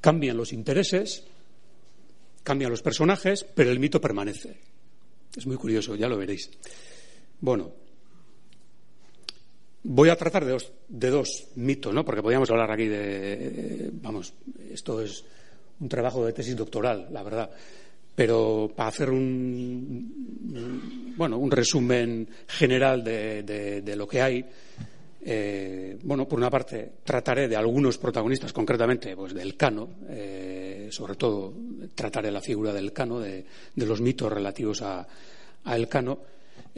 [0.00, 1.24] cambian los intereses,
[2.42, 4.56] cambian los personajes, pero el mito permanece.
[5.36, 6.50] Es muy curioso, ya lo veréis.
[7.40, 7.72] Bueno,
[9.88, 12.04] voy a tratar de dos, de dos mitos, ¿no?
[12.04, 14.34] Porque podríamos hablar aquí de, vamos,
[14.70, 15.24] esto es
[15.80, 17.50] un trabajo de tesis doctoral, la verdad.
[18.14, 24.44] Pero para hacer un, bueno, un resumen general de, lo que hay,
[25.24, 31.14] eh, bueno, por una parte trataré de algunos protagonistas, concretamente, pues del Cano, eh, sobre
[31.14, 31.54] todo
[31.94, 33.42] trataré la figura del Cano, de,
[33.74, 35.06] de los mitos relativos a,
[35.64, 36.18] a el Cano.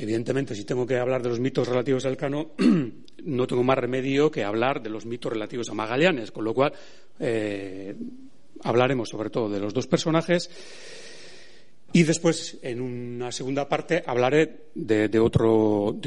[0.01, 2.53] Evidentemente, si tengo que hablar de los mitos relativos al Cano,
[3.25, 6.73] no tengo más remedio que hablar de los mitos relativos a Magallanes, con lo cual
[7.19, 7.95] eh,
[8.63, 10.49] hablaremos sobre todo de los dos personajes.
[11.93, 15.99] Y después, en una segunda parte, hablaré de, otro,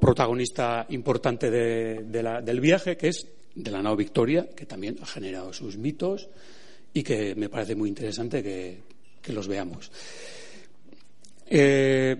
[0.00, 5.76] protagonista importante del viaje, que es de la nao Victoria, que también ha generado sus
[5.76, 6.30] mitos
[6.94, 8.80] y que me parece muy interesante que,
[9.20, 9.90] que los veamos.
[11.46, 12.16] Eh,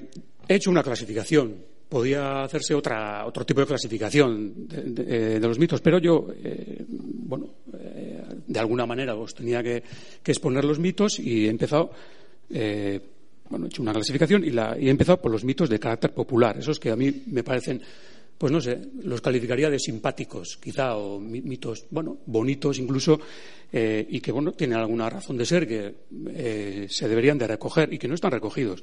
[0.49, 1.57] he hecho una clasificación.
[1.88, 6.84] Podía hacerse otra, otro tipo de clasificación de, de- de los mitos, pero yo, eh,
[6.88, 9.82] bueno, eh, de alguna manera os tenía que,
[10.24, 11.90] exponer los mitos y he empezado,
[12.51, 12.99] eh,
[13.49, 16.12] bueno, he hecho una clasificación y, la, y he empezado por los mitos de carácter
[16.14, 17.80] popular, esos que a mí me parecen,
[18.38, 23.20] pues no sé, los calificaría de simpáticos, quizá, o mi- mitos, bueno, bonitos incluso,
[23.72, 25.95] eh, y que, bueno, tienen alguna razón de ser que
[26.30, 28.82] eh, se deberían de recoger y que no están recogidos.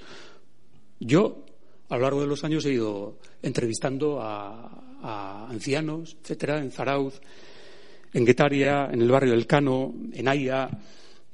[0.99, 1.45] Yo,
[1.91, 7.19] a lo largo de los años, he ido entrevistando a, ancianos, etcétera, en Zarauz,
[8.13, 10.69] en Guetaria, en el barrio del Cano, en Aya,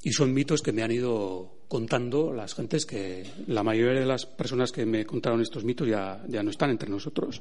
[0.02, 4.26] y son mitos que me han ido contando las gentes que la mayoría de las
[4.26, 7.40] personas que me contaron estos mitos ya, no están entre nosotros.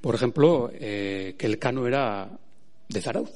[0.00, 2.30] Por ejemplo, eh, que el Cano era
[2.88, 3.32] de Zarauz.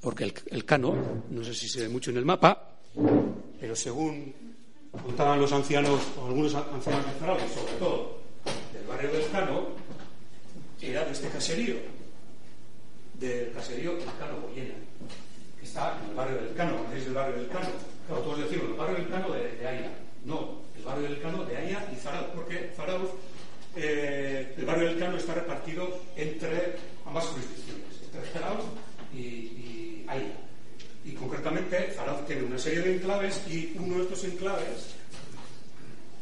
[0.00, 2.80] Porque el Cano, no sé si se ve mucho en el mapa,
[3.58, 4.51] pero según
[5.00, 8.18] contaban los ancianos, o algunos ancianos de Zarauz, sobre todo
[8.72, 9.68] del barrio del Cano,
[10.80, 11.76] era de este caserío,
[13.14, 14.74] del caserío del Cano Goyena,
[15.58, 17.68] que está en el barrio del Cano, ¿conocéis el barrio del Cano?
[18.06, 19.92] Claro, todos decimos el barrio del Cano de, de Aya.
[20.24, 23.10] No, el barrio del Cano de Aya y Zarauz, porque Zarauz,
[23.76, 26.76] eh, el barrio del Cano está repartido entre
[27.06, 28.64] ambas jurisdicciones, entre Zarauz
[29.14, 30.36] y, y Aya.
[31.04, 34.94] Y concretamente, Zarauz tiene una serie de enclaves y uno de estos enclaves,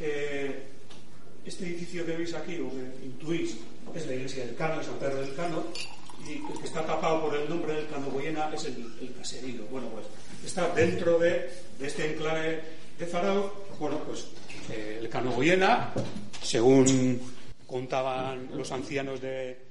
[0.01, 0.63] eh,
[1.45, 3.57] este edificio que veis aquí, o que intuís,
[3.95, 5.65] es la iglesia del Cano, de San Pedro del Cano,
[6.27, 9.65] y el que está tapado por el nombre del Cano Goyena es el, el caserío.
[9.71, 10.07] Bueno, pues
[10.45, 12.61] está dentro de, de este enclave
[12.99, 13.51] de Zarauz.
[13.79, 14.27] Bueno, pues
[14.71, 15.93] eh, el Cano Goyena,
[16.43, 17.21] según
[17.67, 19.69] contaban los ancianos de-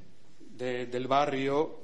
[0.58, 1.80] del barrio,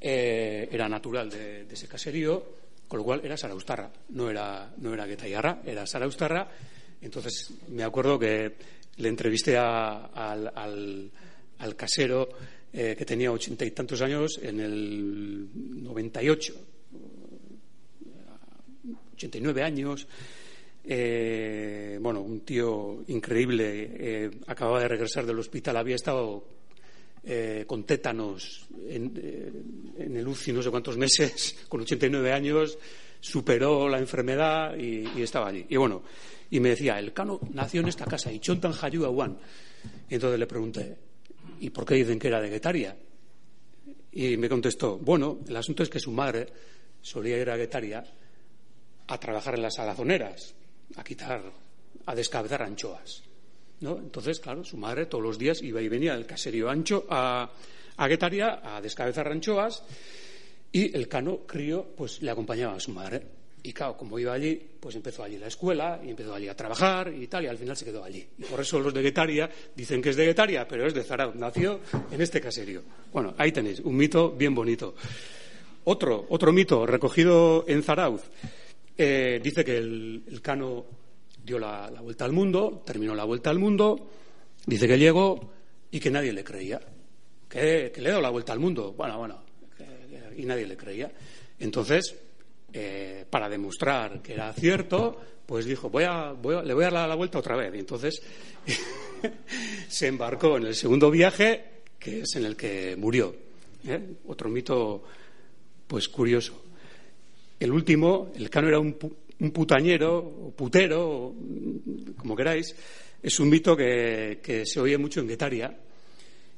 [0.00, 2.42] eh, era natural de, ese caserío,
[2.88, 6.48] con lo cual era Saraustarra, no era, no era Getaiarra, era Saraustarra.
[7.00, 8.54] Entonces me acuerdo que
[8.96, 12.28] le entrevisté a- al, al- casero
[12.72, 15.48] eh, que tenía ochenta y tantos años en el
[15.82, 16.54] 98,
[19.14, 20.06] 89 años.
[20.84, 24.30] Eh, bueno, un tío increíble.
[24.46, 26.42] acababa de regresar del hospital, había estado
[27.22, 29.52] eh, con tétanos en, eh,
[29.98, 32.78] en el UCI no sé cuántos meses, con 89 años,
[33.20, 35.66] superó la enfermedad y, estaba allí.
[35.68, 36.02] Y bueno,
[36.50, 39.38] y me decía, el Cano nació en esta casa, y Chontan Hayu Awan.
[40.08, 40.96] Y entonces le pregunté,
[41.60, 42.96] ¿y por qué dicen que era de Guetaria?
[44.12, 46.46] Y me contestó, bueno, el asunto es que su madre
[47.00, 48.02] solía ir a Guetaria
[49.06, 50.54] a trabajar en las alazoneras,
[50.96, 51.42] a quitar,
[52.06, 53.29] a descabezar anchoas.
[53.80, 53.98] ¿No?
[53.98, 57.50] Entonces, claro, su madre todos los días iba y venía del caserío ancho a,
[57.96, 59.82] a Guetaria a descabezar anchoas
[60.72, 63.22] y el cano crío pues le acompañaba a su madre.
[63.62, 67.12] Y claro, como iba allí, pues empezó allí la escuela y empezó allí a trabajar
[67.12, 68.26] y tal, y al final se quedó allí.
[68.38, 71.34] Y por eso los de Guetaria dicen que es de Guetaria, pero es de Zarauz.
[71.34, 72.80] Nació en este caserío.
[73.12, 74.94] Bueno, ahí tenéis, un mito bien bonito.
[75.84, 78.22] Otro, otro mito recogido en Zarauz.
[78.96, 80.86] eh, dice que el cano
[81.44, 84.10] dio la, vuelta al mundo, terminó la vuelta al mundo,
[84.66, 85.52] dice que llegó
[85.90, 86.80] y que nadie le creía.
[87.48, 88.92] Que, le dio la vuelta al mundo.
[88.92, 89.42] Bueno, bueno,
[90.36, 91.10] y nadie le creía.
[91.58, 92.14] Entonces,
[92.72, 96.90] eh, para demostrar que era cierto, pues dijo, voy a, voy a- le voy a
[96.90, 97.74] dar la vuelta otra vez.
[97.74, 98.22] Y entonces
[99.88, 101.64] se embarcó en el segundo viaje,
[101.98, 103.34] que es en el que murió.
[103.86, 104.00] ¿eh?
[104.28, 105.02] Otro mito,
[105.86, 106.62] pues curioso.
[107.58, 108.96] El último, el cano era un,
[109.40, 111.34] un putañero, o putero,
[112.16, 112.74] como queráis,
[113.22, 115.76] es un mito que, se oye mucho en Guetaria.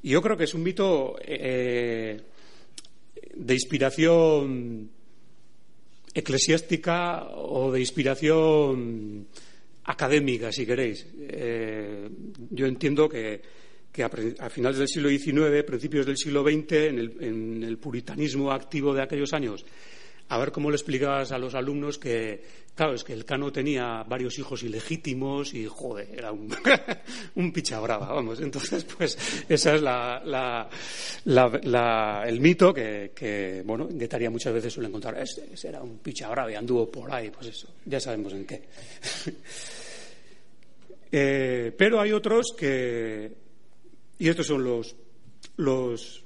[0.02, 2.20] Y yo creo que es un mito eh,
[3.34, 4.90] de inspiración
[6.12, 9.26] eclesiástica o de inspiración
[9.84, 11.06] académica, si queréis.
[11.18, 12.08] Eh,
[12.50, 13.40] yo entiendo que,
[13.90, 14.10] que a,
[14.40, 18.92] a finales del siglo XIX, principios del siglo XX, en el, en el puritanismo activo
[18.92, 19.64] de aquellos años,
[20.32, 22.42] a ver cómo le explicabas a los alumnos que,
[22.74, 26.48] claro, es que el cano tenía varios hijos ilegítimos y, joder, era un,
[27.34, 28.40] un picha brava, vamos.
[28.40, 30.70] Entonces, pues, esa es la,
[32.26, 35.18] el mito que, bueno, en Guetaria muchas veces suelen contar.
[35.20, 38.46] Ese, ese era un picha brava y anduvo por ahí, pues eso, ya sabemos en
[38.46, 38.62] qué.
[41.14, 43.30] Eh, pero hay otros que,
[44.18, 44.96] y estos son los,
[45.56, 46.24] los,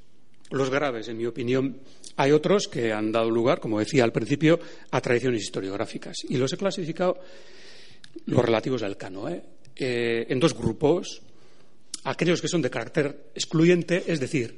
[0.51, 1.81] los graves, en mi opinión,
[2.17, 4.59] hay otros que han dado lugar, como decía al principio,
[4.91, 6.25] a tradiciones historiográficas.
[6.29, 7.19] Y los he clasificado,
[8.27, 9.43] los relativos al cano, ¿eh?
[9.77, 11.21] Eh, en dos grupos.
[12.05, 14.57] Aquellos que son de carácter excluyente, es decir,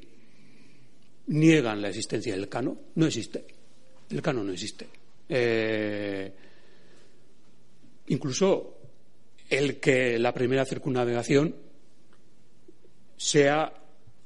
[1.27, 2.79] niegan la existencia del cano.
[2.95, 3.45] No existe.
[4.11, 4.87] El cano no existe.
[5.29, 6.33] Eh,
[8.09, 8.79] incluso
[9.51, 11.55] el que la primera circunnavegación
[13.17, 13.73] sea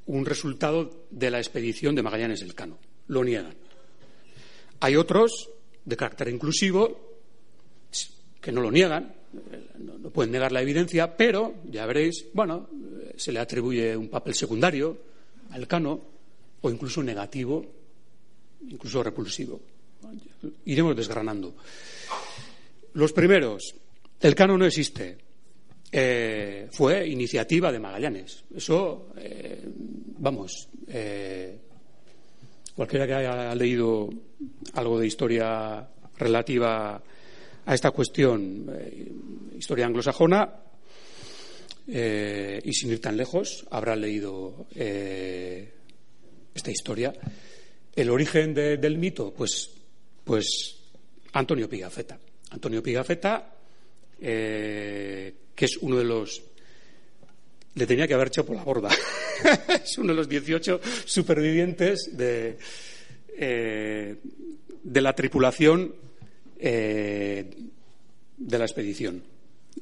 [0.06, 2.78] un resultado de la expedición de Magallanes Elcano.
[3.12, 3.54] Lo niegan.
[4.80, 5.50] Hay otros
[5.84, 7.12] de carácter inclusivo
[8.40, 9.14] que no lo niegan,
[9.78, 12.70] no, pueden negar la evidencia, pero ya veréis, bueno,
[13.14, 14.96] se le atribuye un papel secundario
[15.50, 16.00] al Cano
[16.62, 17.66] o incluso negativo,
[18.70, 19.60] incluso repulsivo.
[20.64, 21.54] Iremos desgranando.
[22.94, 23.74] Los primeros,
[24.20, 25.18] el Cano no existe.
[25.92, 28.44] Eh, fue iniciativa de Magallanes.
[28.56, 29.62] Eso, eh,
[30.18, 31.58] vamos, eh,
[32.82, 34.10] cualquiera que haya leído
[34.74, 35.86] algo de historia
[36.18, 37.00] relativa
[37.64, 39.06] a esta cuestión, eh,
[39.56, 40.52] historia anglosajona,
[41.86, 45.72] eh, y sin ir tan lejos, habrá leído eh,
[46.52, 47.12] esta historia.
[47.94, 49.70] El origen de- del mito, pues,
[50.24, 50.76] pues
[51.34, 52.18] Antonio Pigafetta.
[52.50, 53.48] Antonio Pigafetta,
[54.18, 56.42] que es uno de los
[57.74, 58.90] le tenía que haber hecho por la borda.
[59.84, 62.56] es uno de los 18 supervivientes de,
[63.36, 64.16] eh,
[64.82, 65.94] de la tripulación
[66.58, 67.50] eh,
[68.36, 69.22] de la expedición.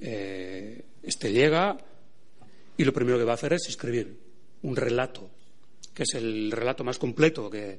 [0.00, 1.76] Eh, este llega
[2.76, 4.16] y lo primero que va a hacer es escribir
[4.62, 5.30] un relato,
[5.94, 7.78] que es el relato más completo que,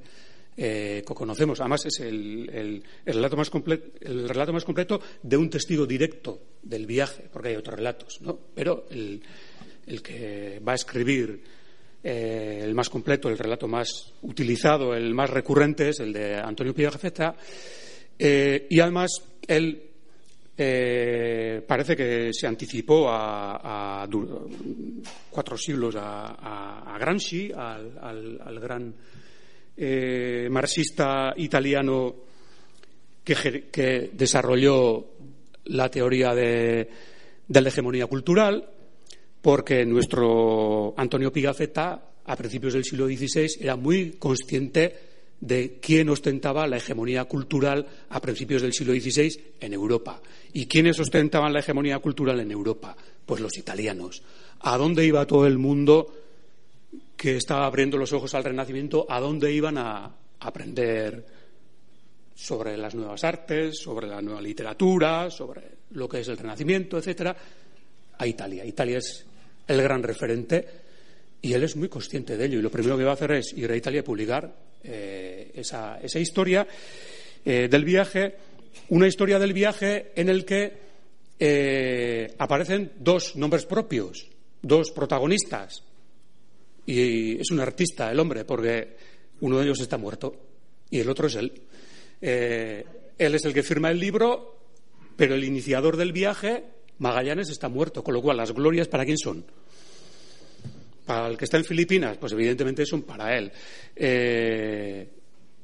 [0.56, 1.60] eh, conocemos.
[1.60, 5.86] Además, es el, el- el relato más comple- el relato más completo de un testigo
[5.86, 8.38] directo del viaje, porque hay otros relatos, ¿no?
[8.54, 9.22] Pero el,
[9.86, 11.42] el que va a escribir
[12.04, 16.74] eh, el más completo, el relato más utilizado, el más recurrente es el de Antonio
[16.74, 17.34] Pigafetta.
[18.18, 19.10] Eh, y además,
[19.46, 19.82] él
[20.56, 24.08] eh, parece que se anticipó a,
[25.30, 28.94] cuatro siglos a, Gramsci, al, gran
[30.50, 32.14] marxista italiano
[33.22, 35.06] que, desarrolló
[35.66, 36.88] la teoría de
[37.48, 38.68] la hegemonía cultural,
[39.42, 46.68] porque nuestro Antonio Pigafetta, a principios del siglo XVI, era muy consciente de quién ostentaba
[46.68, 50.22] la hegemonía cultural a principios del siglo XVI en Europa.
[50.52, 52.96] ¿Y quiénes ostentaban la hegemonía cultural en Europa?
[53.26, 54.22] Pues los italianos.
[54.60, 56.14] ¿A dónde iba todo el mundo
[57.16, 59.04] que estaba abriendo los ojos al Renacimiento?
[59.08, 61.26] ¿A dónde iban a aprender
[62.36, 67.36] sobre las nuevas artes, sobre la nueva literatura, sobre lo que es el Renacimiento, etcétera?
[68.16, 68.64] A Italia.
[68.64, 69.26] Italia es
[69.66, 70.66] el gran referente
[71.44, 72.60] Y él es muy consciente de ello.
[72.60, 74.54] Y lo primero que va a hacer es ir a Italia a publicar
[74.84, 76.66] eh, esa, esa historia
[77.44, 78.36] eh, del viaje,
[78.90, 80.72] una historia del viaje en el que
[81.40, 84.28] eh, aparecen dos nombres propios,
[84.62, 85.82] dos protagonistas.
[86.86, 88.96] Y es un artista el hombre, porque
[89.40, 90.36] uno de ellos está muerto
[90.90, 91.52] y el otro es él.
[92.20, 94.58] Él es el que firma el libro,
[95.16, 96.64] pero el iniciador del viaje,
[96.98, 99.44] Magallanes, está muerto, con lo cual las glorias para quién son.
[101.06, 103.50] Para el que está en Filipinas, pues evidentemente son para él.
[103.96, 105.08] Eh,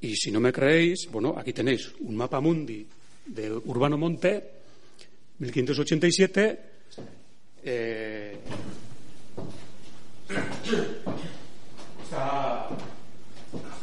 [0.01, 2.87] y si no me creéis, bueno, aquí tenéis un mapa mundi
[3.26, 4.51] de Urbano Monte,
[5.39, 6.59] 1587.
[7.64, 8.37] eh,
[12.03, 12.68] está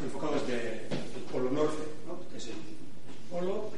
[0.03, 2.19] enfocado desde el polo norte, ¿no?
[2.29, 2.53] que es el
[3.29, 3.71] polo,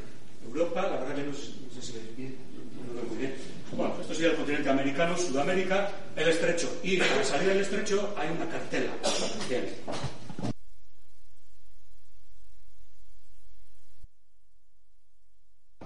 [0.45, 2.36] Europa, la verdad que no sé si veis bien,
[2.88, 3.34] no lo veo muy bien.
[3.78, 6.80] Bueno, esto sería el continente americano, Sudamérica, el estrecho.
[6.84, 8.91] Y al salir del estrecho hay una cartela.
[9.47, 9.65] Bien.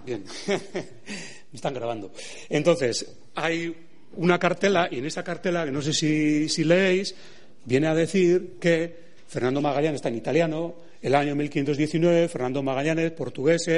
[0.06, 2.14] Bien, me están grabando.
[2.48, 3.76] Entonces, hay
[4.16, 7.14] una cartela, y en esa cartela, que no sé si, leéis,
[7.66, 8.96] viene a decir que
[9.28, 13.70] Fernando Magallanes está en italiano, el año 1519, Fernando Magallanes, portugués,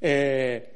[0.00, 0.68] eh,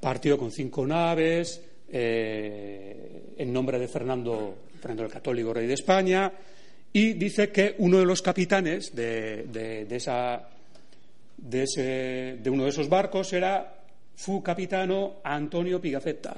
[0.00, 1.60] partió con cinco naves,
[1.92, 6.32] eh, en nombre de Fernando, Fernando el Católico, rey de España,
[6.92, 10.48] y dice que uno de los capitanes de, de- esa,
[11.36, 13.78] de, uno de esos barcos era
[14.14, 16.34] fu capitano Antonio Pigafetta.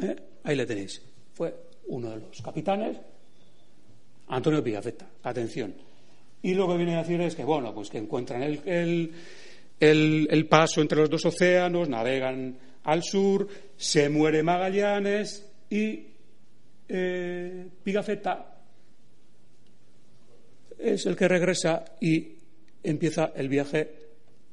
[0.00, 0.16] ¿eh?
[0.44, 1.00] Ahí le tenéis.
[1.34, 1.54] Fue
[1.88, 2.96] uno de los capitanes,
[4.28, 5.06] Antonio Pigafetta.
[5.22, 5.74] Atención.
[6.42, 8.60] Y lo que viene a decir es que, bueno, pues que encuentran el-
[9.78, 13.46] el- el paso entre los dos océanos, navegan al sur,
[13.82, 16.06] se muere Magallanes y
[16.88, 18.54] eh, Pigafetta
[20.78, 22.36] es el que regresa y
[22.80, 23.90] empieza el viaje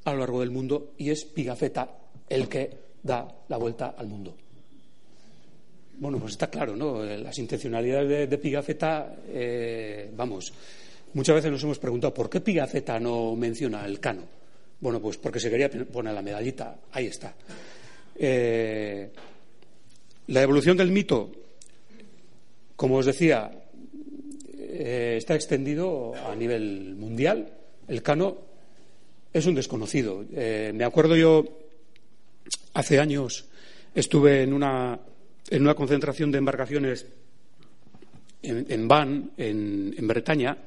[0.05, 1.91] a lo largo del mundo y es Pigafetta
[2.27, 2.71] el que
[3.03, 4.35] da la vuelta al mundo.
[5.99, 7.03] Bueno, pues está claro, ¿no?
[7.03, 10.51] Eh, Las intencionalidades de, Pigafetta, eh, vamos,
[11.13, 14.23] muchas veces nos hemos preguntado por qué Pigafetta no menciona el cano.
[14.79, 17.35] Bueno, pues porque se quería poner la medallita, ahí está.
[18.21, 19.09] Eh,
[20.27, 21.31] la evolución del mito,
[22.75, 23.49] como os decía,
[24.57, 27.49] eh, está extendido a nivel mundial.
[27.87, 28.37] El cano
[29.31, 30.25] es un desconocido.
[30.33, 31.45] Eh, me acuerdo yo,
[32.73, 33.45] hace años,
[33.95, 34.99] estuve en una,
[35.49, 37.07] en una concentración de embarcaciones
[38.43, 40.57] en, en Van, en, en Bretaña.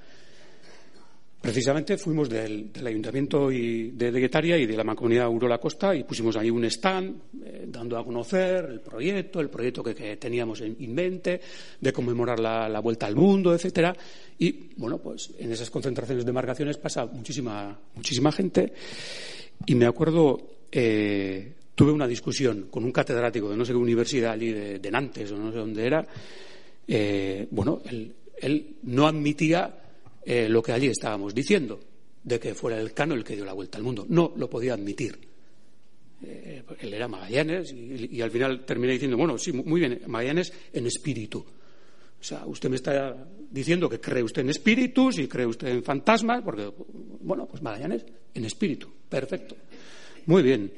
[1.43, 5.93] Precisamente fuimos del, del Ayuntamiento y de, de Guetaria y de la Mancomunidad Urola Costa
[5.93, 10.17] y pusimos ahí un stand eh, dando a conocer el proyecto, el proyecto que, que
[10.19, 11.41] teníamos en, en mente,
[11.81, 13.93] de conmemorar la, la vuelta al mundo, etcétera.
[14.39, 18.73] Y bueno, pues en esas concentraciones de embarcaciones pasa muchísima, muchísima gente.
[19.67, 20.39] Y me acuerdo,
[20.71, 25.37] eh, tuve una discusión con un catedrático de no sé qué universidad de, Nantes o
[25.39, 26.07] no sé dónde era.
[26.87, 27.83] Eh, bueno,
[28.41, 29.82] él no admitía
[30.25, 31.81] eh, lo que allí estábamos diciendo,
[32.23, 34.07] de que fuera el cano el que dio la vuelta al mundo.
[34.09, 35.19] No lo podía admitir.
[36.25, 40.87] Eh, él era Magallanes y, al final terminé diciendo, bueno, sí, muy bien, Magallanes en
[40.87, 41.39] espíritu.
[41.39, 45.83] O sea, usted me está diciendo que cree usted en espíritus y cree usted en
[45.83, 46.71] fantasmas, porque,
[47.21, 48.89] bueno, pues Magallanes en espíritu.
[49.09, 49.57] Perfecto.
[50.27, 50.73] Muy bien.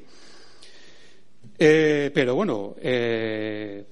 [1.58, 3.84] Eh, pero bueno, eh,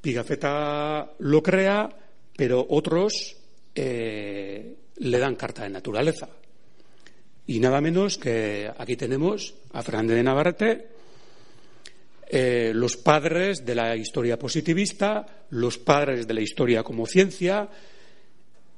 [0.00, 1.88] Pigafetta lo crea,
[2.36, 3.37] pero otros
[3.80, 6.28] eh, le dan carta de naturaleza.
[7.46, 10.86] Y nada menos que aquí tenemos a Fernández de Navarrete,
[12.28, 17.68] eh, los padres de la historia positivista, los padres de la historia como ciencia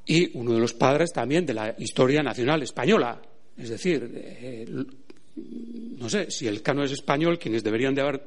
[0.07, 3.21] y uno de los padres también de la historia nacional española.
[3.57, 4.67] Es decir, eh,
[5.97, 8.23] no sé, si el cano es español, quienes deberían de haber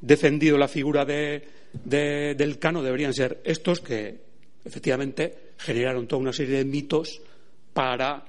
[0.00, 1.42] defendido la figura de,
[1.84, 4.18] de- del cano deberían ser estos que
[4.64, 7.20] efectivamente generaron toda una serie de mitos
[7.72, 8.24] para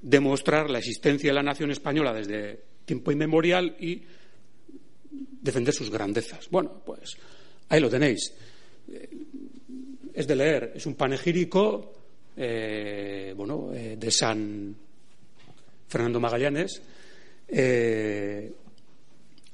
[0.00, 4.02] demostrar la existencia de la nación española desde tiempo inmemorial y
[5.10, 6.48] defender sus grandezas.
[6.50, 7.16] Bueno, pues
[7.68, 8.32] ahí lo tenéis.
[8.88, 9.08] Eh,
[10.14, 11.92] Es de leer, es un panegírico
[12.36, 14.76] eh, bueno, eh, de San
[15.88, 16.82] Fernando Magallanes.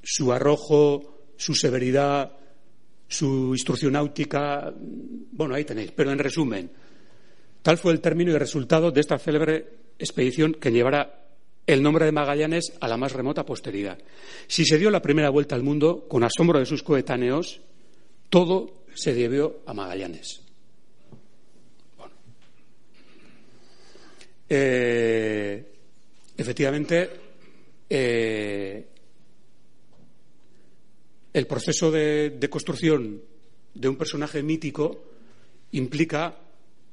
[0.03, 2.38] Su arrojo, su severidad,
[3.09, 4.73] su instrucción náutica,
[5.33, 5.93] bueno, ahí tenéis.
[5.93, 6.71] Pero en resumen,
[7.63, 9.67] tal fue el término y resultado de esta célebre
[9.99, 11.25] expedición que llevará
[11.67, 13.99] el nombre de Magallanes a la más remota posteridad.
[14.47, 17.61] Si se dio la primera vuelta al mundo con asombro de sus coetáneos,
[18.29, 20.43] todo se debió a Magallanes.
[21.97, 22.15] Bueno,
[24.49, 25.73] Eh,
[26.37, 27.11] efectivamente,
[27.91, 28.87] eh,
[31.39, 33.23] el proceso de, construcción
[33.75, 35.05] de un personaje mítico
[35.73, 36.37] implica,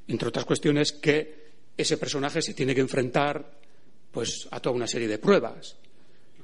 [0.07, 1.45] entre otras cuestiones, que
[1.75, 3.59] ese personaje se tiene que enfrentar
[4.11, 5.77] pues, a toda una serie de pruebas.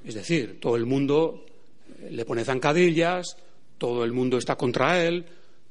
[0.04, 1.46] Es decir, todo el mundo
[2.02, 3.38] eh, le pone zancadillas,
[3.78, 5.26] todo el mundo está contra él,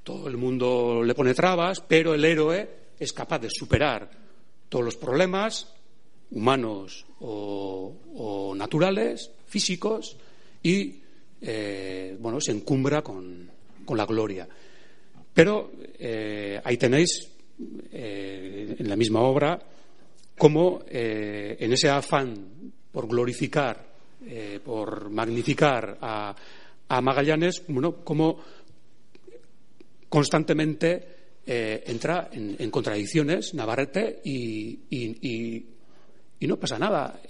[0.05, 4.11] todo el mundo le pone trabas, pero el héroe es capaz de superar
[4.69, 5.75] todos los problemas
[6.31, 10.17] humanos o, o naturales, físicos,
[10.63, 11.01] y
[11.43, 13.49] eh, bueno, se encumbra con,
[13.85, 14.49] con la gloria.
[15.33, 17.29] Pero eh, ahí tenéis,
[17.93, 19.59] eh, en la misma obra,
[20.37, 23.87] cómo en ese afán por glorificar,
[24.65, 26.35] por magnificar a,
[26.89, 28.39] a Magallanes, bueno, cómo
[30.09, 34.79] constantemente entra en, contradicciones Navarrete y-
[36.41, 37.21] y no pasa nada.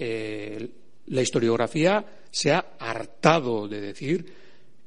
[1.10, 4.32] La historiografía se ha hartado de decir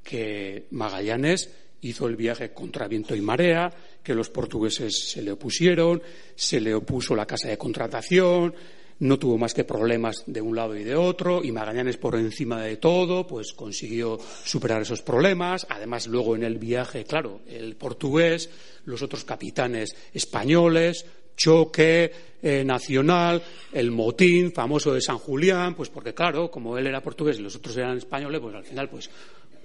[0.02, 1.50] que Magallanes
[1.82, 3.72] hizo el viaje contra viento y marea,
[4.02, 6.02] que los portugueses se le opusieron,
[6.36, 8.56] se le opuso la casa de contratación,
[9.00, 12.62] no tuvo más que problemas de un lado y de otro, y Magallanes por encima
[12.62, 15.68] de todo, pues consiguió superar esos problemas.
[15.70, 18.50] Además, luego en el viaje, claro, el portugués,
[18.86, 22.11] los otros capitanes españoles, choque
[22.41, 23.41] eh, nacional,
[23.72, 27.55] el motín famoso de San Julián, pues porque claro, como él era portugués y los
[27.55, 29.10] otros eran españoles, pues al final, pues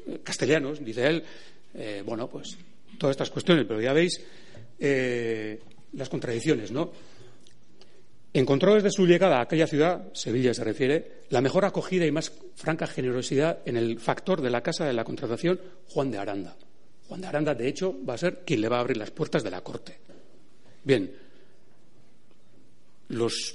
[0.07, 1.25] eh, castellanos, dice él,
[1.75, 2.57] eh, bueno, pues
[2.97, 4.21] todas estas cuestiones, pero ya veis
[5.93, 6.93] las contradicciones, ¿no?
[8.33, 12.33] Encontró desde su llegada a aquella ciudad, Sevilla se refiere, la mejor acogida y más
[12.55, 16.57] franca generosidad en el factor de la Casa de la Contratación, Juan de Aranda.
[17.09, 19.43] Juan de Aranda, de hecho, va a ser quien le va a abrir las puertas
[19.43, 19.99] de la corte.
[20.85, 21.11] Bien,
[23.09, 23.55] los,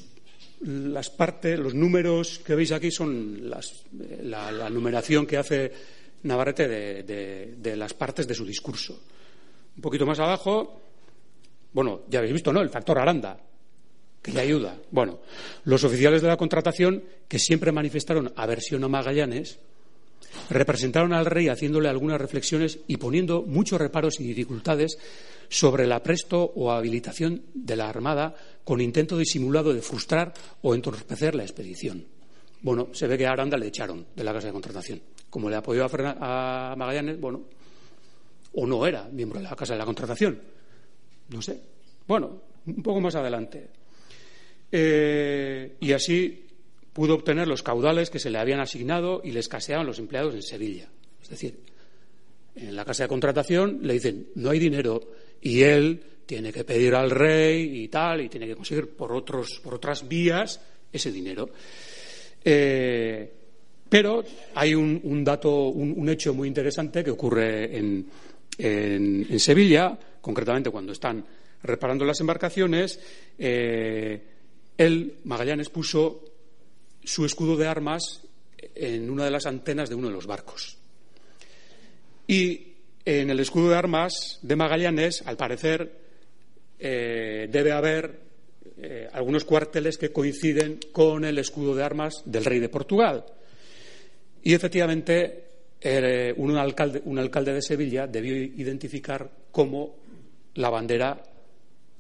[0.62, 3.84] las partes, los números que veis aquí son las-
[4.24, 5.72] la, la numeración que hace
[6.24, 9.00] Navarrete de, de- de las partes de su discurso.
[9.76, 10.82] Un poquito más abajo,
[11.74, 12.62] bueno, ya habéis visto, ¿no?
[12.62, 13.38] El factor Aranda,
[14.22, 14.78] que le ayuda.
[14.92, 15.20] Bueno,
[15.66, 19.60] los oficiales de la contratación, que siempre manifestaron aversión a Magallanes,
[20.50, 24.98] representaron al rey haciéndole algunas reflexiones y poniendo muchos reparos y dificultades
[25.50, 31.36] sobre el apresto o habilitación de la Armada con intento disimulado de frustrar o entorpecer
[31.36, 32.06] la expedición.
[32.62, 35.02] Bueno, se ve que a Aranda le echaron de la casa de contratación.
[35.30, 37.42] Como le apoyó a, a Magallanes, bueno,
[38.54, 40.40] o no era miembro de la casa de la contratación.
[41.30, 41.60] No sé.
[42.08, 43.70] Bueno, un poco más adelante.
[44.72, 46.43] Eh, y así
[46.94, 50.44] pudo obtener los caudales que se le habían asignado y le escaseaban los empleados en
[50.44, 50.88] Sevilla.
[51.22, 51.60] Es decir,
[52.56, 55.02] en la casa de contratación le dicen no hay dinero
[55.42, 59.60] y él tiene que pedir al rey y tal y tiene que conseguir por otros
[59.64, 60.62] por otras vías
[60.92, 61.50] ese dinero.
[62.46, 63.32] Eh,
[63.90, 64.24] pero
[64.56, 68.08] hay un, dato, un, hecho muy interesante que ocurre en,
[68.58, 71.24] en- Sevilla, concretamente cuando están
[71.62, 73.00] reparando las embarcaciones.
[73.38, 74.22] eh,
[74.76, 76.24] él, Magallanes, puso
[77.04, 78.22] su escudo de armas
[78.76, 80.78] en una de las antenas de uno de los barcos.
[82.28, 82.74] Y
[83.06, 85.92] en el escudo de armas de Magallanes, al parecer,
[86.80, 88.20] eh, debe haber
[88.78, 93.26] eh, algunos cuarteles que coinciden con el escudo de armas del rey de Portugal.
[94.42, 95.44] Y efectivamente,
[95.80, 99.96] eh, un, alcalde, un alcalde de Sevilla debió identificar como
[100.56, 101.22] la bandera,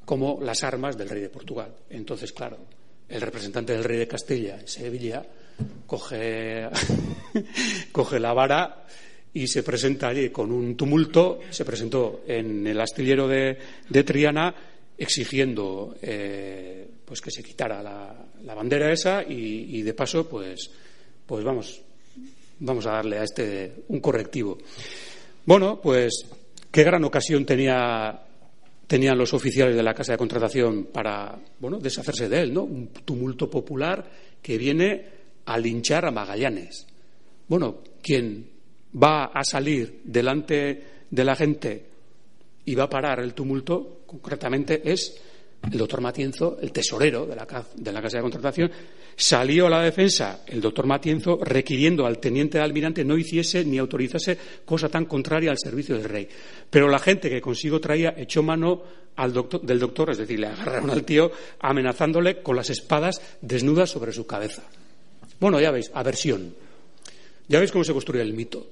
[0.05, 1.73] como las armas del rey de Portugal.
[1.89, 2.57] Entonces, claro,
[3.13, 5.23] el representante del rey de Castilla en Sevilla
[5.85, 6.67] coge,
[7.91, 8.85] coge la vara
[9.33, 11.39] y se presenta allí con un tumulto.
[11.49, 13.57] Se presentó en el astillero de,
[13.87, 14.53] de Triana
[14.97, 20.71] exigiendo eh, pues que se quitara la, la bandera esa y, y de paso, pues,
[21.25, 21.81] pues vamos,
[22.59, 24.57] vamos a darle a este un correctivo.
[25.45, 26.25] Bueno, pues
[26.71, 28.22] qué gran ocasión tenía
[28.93, 32.61] tenían los oficiales de la casa de contratación para bueno deshacerse de él, ¿no?
[32.61, 34.07] Un tumulto popular
[34.39, 35.05] que viene
[35.45, 36.85] a linchar a Magallanes.
[37.47, 38.51] Bueno, quien
[38.95, 41.85] va a salir delante de la gente
[42.65, 45.19] y va a parar el tumulto, concretamente, es
[45.71, 48.71] el doctor Matienzo, el tesorero de la, de la Casa de Contratación.
[49.15, 53.77] Salió a la defensa el doctor Matienzo requiriendo al teniente de almirante no hiciese ni
[53.77, 56.27] autorizase cosa tan contraria al servicio del rey.
[56.69, 58.83] Pero la gente que consigo traía echó mano
[59.15, 63.89] al doctor, del doctor, es decir, le agarraron al tío amenazándole con las espadas desnudas
[63.89, 64.63] sobre su cabeza.
[65.39, 66.55] Bueno, ya veis, aversión.
[67.47, 68.67] Ya veis cómo se construye el mito.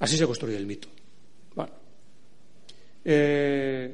[0.00, 0.88] Así se construye el mito.
[1.54, 1.72] Bueno.
[3.04, 3.92] Eh,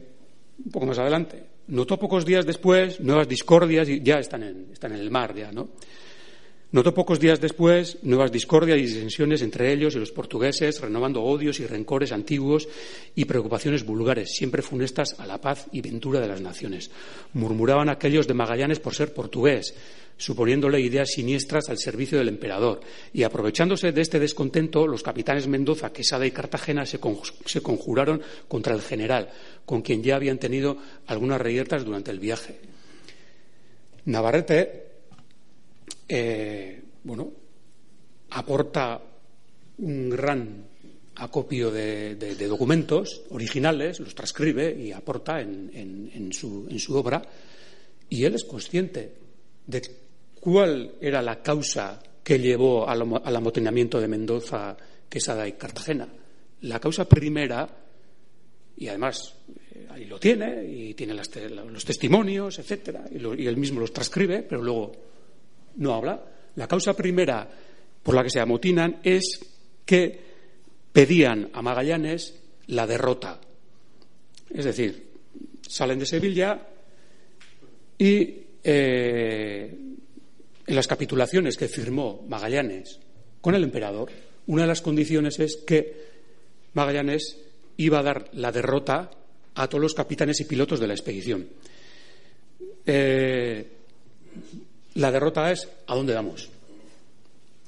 [0.65, 1.52] un poco más adelante.
[1.69, 5.53] Notó pocos días después nuevas discordias y ya están en, están en el mar, ya,
[5.53, 5.69] ¿no?
[6.73, 11.61] Notó pocos días después nuevas discordias y disensiones entre ellos y los portugueses, renovando odios
[11.61, 12.67] y rencores antiguos
[13.15, 16.91] y preocupaciones vulgares, siempre funestas a la paz y ventura de las naciones.
[17.35, 19.75] Murmuraban aquellos de Magallanes por ser portugués,
[20.17, 22.81] suponiéndole ideas siniestras al servicio del emperador.
[23.13, 28.23] Y aprovechándose de este descontento, los capitanes Mendoza, Quesada y Cartagena se, conj- se conjuraron
[28.49, 29.31] contra el general,
[29.65, 30.77] con quien ya habían tenido
[31.07, 32.61] algunas reyertas durante el viaje.
[34.05, 34.87] Navarrete
[36.09, 37.31] eh, bueno,
[38.31, 39.01] aporta
[39.79, 40.67] un gran
[41.17, 46.97] acopio de, de- documentos originales, los transcribe y aporta en, en- en su, en su
[46.97, 47.23] obra,
[48.09, 49.13] y él es consciente
[49.67, 49.83] de
[50.43, 54.77] cuál era la causa que llevó al, amo- al amotinamiento de Mendoza,
[55.09, 56.09] Quesada y Cartagena.
[56.63, 57.69] La causa primera,
[58.77, 59.37] y además
[59.73, 64.43] eh, ahí lo tiene, y tiene los testimonios, etcétera, y, lo- él mismo los transcribe,
[64.43, 64.93] pero luego
[65.77, 66.21] no habla.
[66.57, 67.49] La causa primera
[68.03, 69.39] por la que se amotinan es
[69.87, 70.19] que
[70.93, 72.35] pedían a Magallanes
[72.67, 73.41] la derrota.
[74.51, 75.11] Es decir,
[75.69, 76.67] salen de Sevilla
[77.97, 79.92] y eh,
[80.67, 82.99] en las capitulaciones que firmó Magallanes
[83.41, 84.11] con el emperador,
[84.47, 86.13] una de las condiciones es que
[86.75, 87.39] Magallanes
[87.77, 89.11] iba a dar la derrota
[89.55, 91.49] a todos los capitanes y pilotos de la expedición.
[92.87, 93.67] Eh,
[94.95, 96.49] la derrota es ¿a dónde vamos?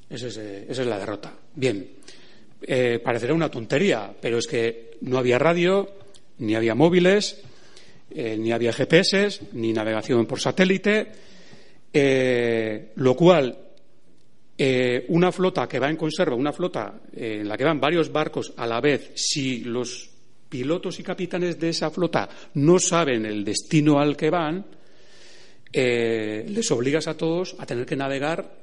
[0.09, 1.35] Esa es, eh, esa es la derrota.
[1.55, 1.89] Bien,
[2.63, 5.91] eh, parecerá una tontería, pero es que no había radio,
[6.39, 7.43] ni había móviles,
[8.15, 11.11] ni había GPS, ni navegación por satélite,
[11.97, 13.57] eh, lo cual
[14.59, 18.11] eh, una flota que va en conserva, una flota eh, en la que van varios
[18.11, 20.11] barcos a la vez, si los
[20.49, 24.67] pilotos y capitanes de esa flota no saben el destino al que van,
[25.73, 28.59] les obligas a todos a tener que navegar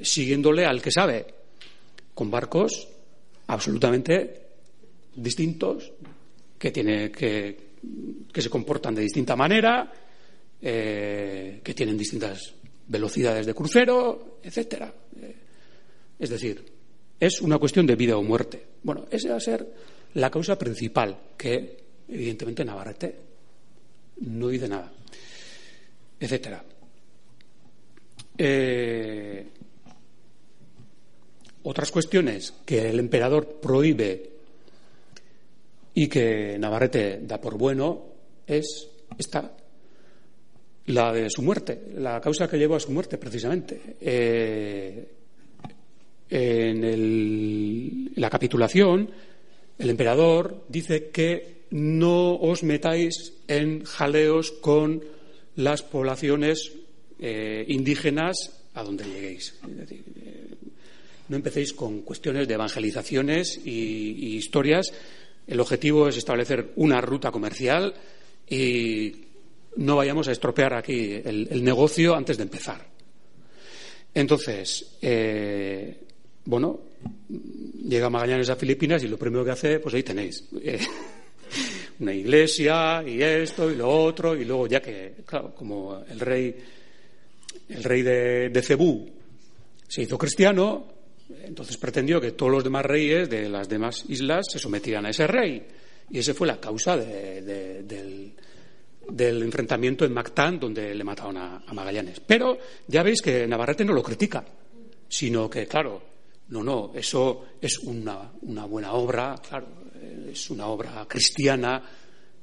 [0.00, 1.26] siguiéndole al que sabe,
[2.14, 2.88] con barcos
[3.48, 4.40] absolutamente
[5.14, 5.92] distintos,
[6.58, 7.58] que, tiene, que,
[8.32, 9.92] que se comportan de distinta manera,
[10.60, 12.54] eh, que tienen distintas
[12.88, 14.92] velocidades de crucero, etcétera.
[15.20, 15.36] Eh,
[16.18, 16.64] es decir,
[17.18, 18.62] es una cuestión de vida o muerte.
[18.82, 19.66] Bueno, esa va a ser
[20.14, 23.16] la causa principal, que evidentemente Navarrete
[24.20, 24.90] no dice nada,
[26.18, 26.64] etcétera.
[28.38, 29.46] Eh,
[31.62, 34.30] otras cuestiones que el emperador prohíbe
[35.94, 38.04] y que Navarrete da por bueno
[38.46, 38.88] es
[39.18, 39.56] esta,
[40.86, 43.96] la de su muerte, la causa que llevó a su muerte precisamente.
[44.00, 45.08] Eh,
[46.30, 49.10] en el- la capitulación,
[49.78, 55.02] el emperador dice que no os metáis en jaleos con
[55.56, 56.72] las poblaciones
[57.18, 58.36] eh, indígenas
[58.74, 59.54] a donde lleguéis.
[59.66, 60.54] Es decir, eh,
[61.28, 64.92] no empecéis con cuestiones de evangelizaciones y, y historias.
[65.46, 67.94] El objetivo es establecer una ruta comercial
[68.48, 69.25] y
[69.76, 72.86] no vayamos a estropear aquí el, negocio antes de empezar.
[74.14, 76.00] Entonces, eh,
[76.44, 76.80] bueno,
[77.28, 80.44] llega Magallanes a Filipinas y lo primero que hace, pues ahí tenéis.
[80.62, 80.78] eh,
[82.00, 86.54] una iglesia y esto y lo otro y luego ya que, claro, como el rey,
[87.68, 89.08] el rey de, de Cebú
[89.88, 90.88] se hizo cristiano,
[91.44, 95.26] entonces pretendió que todos los demás reyes de las demás islas se sometieran a ese
[95.26, 95.66] rey.
[96.10, 98.32] Y esa fue la causa de- del,
[99.08, 102.20] del enfrentamiento en Mactán, donde le mataron a, Magallanes.
[102.20, 104.44] Pero ya veis que Navarrete no lo critica,
[105.08, 106.02] sino que, claro,
[106.48, 109.66] no, no, eso es una, buena obra, claro,
[110.30, 111.82] es una obra cristiana,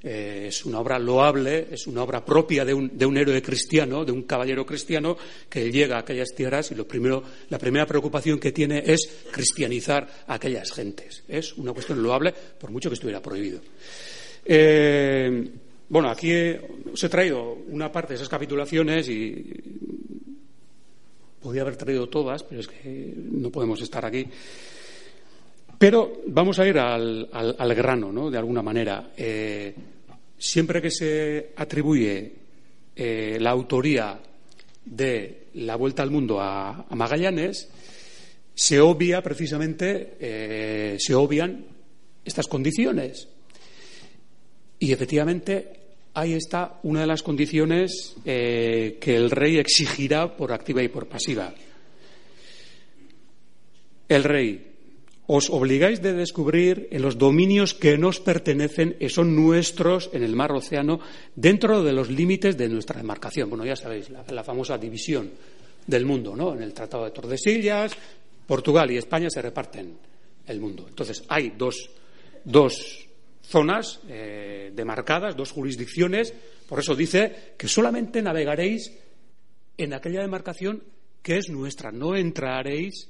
[0.02, 4.03] eh, es una obra loable, es una obra propia de un, de un héroe cristiano,
[4.03, 5.18] de un caballero cristiano
[5.49, 10.26] que llega a aquellas tierras y lo primero, la primera preocupación que tiene es cristianizar
[10.27, 11.23] a aquellas gentes.
[11.27, 13.61] Es una cuestión loable, por mucho que estuviera prohibido.
[14.45, 15.49] Eh,
[15.94, 16.60] bueno, aquí he-
[16.91, 19.45] os he traído una parte de esas capitulaciones y
[21.40, 24.26] podía haber traído todas, pero es que no podemos estar aquí.
[25.78, 28.32] Pero vamos a ir al, al- grano, ¿no?
[28.32, 29.11] De alguna manera.
[29.18, 29.76] Eh,
[30.38, 32.34] siempre que se atribuye
[32.95, 34.20] eh, la autoría
[34.86, 37.70] de la vuelta al mundo a, a Magallanes,
[38.56, 41.65] se obvia precisamente, eh, se obvian
[42.26, 43.28] estas condiciones.
[44.80, 45.83] Y efectivamente
[46.14, 51.07] ahí está una de las condiciones eh, que el rey exigirá por activa y por
[51.07, 51.53] pasiva.
[54.07, 54.73] El rey
[55.26, 60.35] os obligáis de descubrir en los dominios que nos pertenecen y son nuestros en el
[60.35, 60.99] mar océano
[61.35, 63.49] dentro de los límites de nuestra demarcación.
[63.49, 65.31] Bueno, ya sabéis, la, la famosa división
[65.88, 66.53] del mundo, ¿no?
[66.53, 67.94] En el Tratado de Tordesillas,
[68.45, 69.98] Portugal y España se reparten
[70.45, 70.85] el mundo.
[70.88, 71.90] Entonces, hay dos,
[72.44, 73.03] dos
[73.44, 76.34] zonas eh, demarcadas, dos jurisdicciones.
[76.68, 78.91] Por eso dice que solamente navegaréis
[79.78, 80.84] en aquella demarcación
[81.22, 81.91] que es nuestra.
[81.91, 83.10] No entraréis,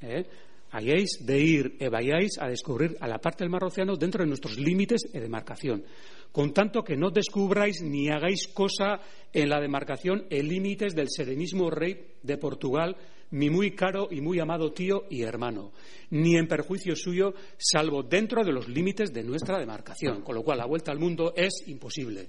[0.00, 0.26] eh,
[0.70, 4.28] hayáis de ir e vayáis a descubrir a la parte del mar océano dentro de
[4.28, 5.84] nuestros límites de demarcación.
[6.32, 8.98] Con tanto que no descubráis ni hagáis cosa
[9.32, 12.96] en la demarcación en límites del serenísimo rey de Portugal,
[13.30, 15.72] mi muy caro y muy amado tío y hermano,
[16.10, 20.22] ni en perjuicio suyo, salvo dentro de los límites de nuestra demarcación.
[20.22, 22.28] Con lo cual, la vuelta al mundo es imposible.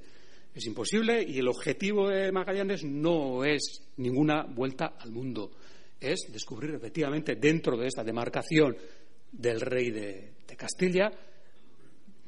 [0.53, 5.51] Es imposible y el objetivo de Magallanes no es ninguna vuelta al mundo.
[5.99, 8.77] Es descubrir efectivamente dentro de esta demarcación
[9.31, 11.11] del rey de, Castilla,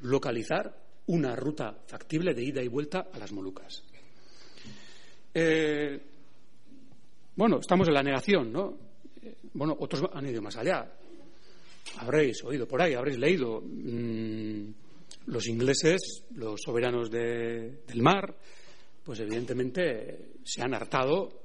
[0.02, 0.70] localizar
[1.06, 3.82] una ruta factible de ida y vuelta a las Molucas.
[5.32, 5.98] Eh,
[7.38, 8.76] bueno, estamos en la negación, ¿no?
[9.22, 10.92] Eh, Bueno, otros han ido más allá.
[11.98, 13.60] Habréis oído por ahí, habréis leído.
[13.64, 14.74] mm,
[15.26, 18.34] los ingleses, los soberanos de- del mar,
[19.04, 21.44] pues evidentemente se han hartado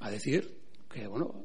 [0.00, 0.48] a decir
[0.92, 1.44] que, bueno,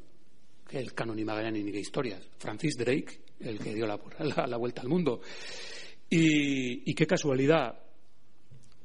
[0.67, 2.21] que el canon y ni qué historias.
[2.37, 5.21] Francis Drake, el que dio la, la- la vuelta al mundo.
[6.09, 7.79] Y, y qué casualidad,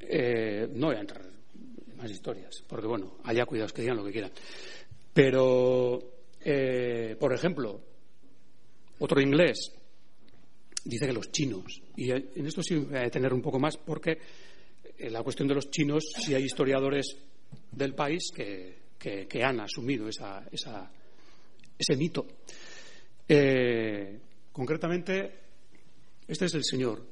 [0.00, 1.38] eh, no voy a entrar en
[1.98, 4.30] más historias, porque bueno, allá cuidados que digan lo que quieran.
[5.12, 5.98] Pero,
[6.44, 7.80] eh, por ejemplo,
[9.00, 9.72] otro inglés
[10.84, 14.18] dice que los chinos, y en esto sí voy a detener un poco más, porque
[14.98, 17.16] en la cuestión de los chinos sí hay historiadores
[17.72, 20.90] del país que, que- han asumido esa, esa-
[21.78, 22.26] ese mito.
[23.28, 24.18] Eh,
[24.52, 25.32] concretamente,
[26.26, 27.04] este es el señor.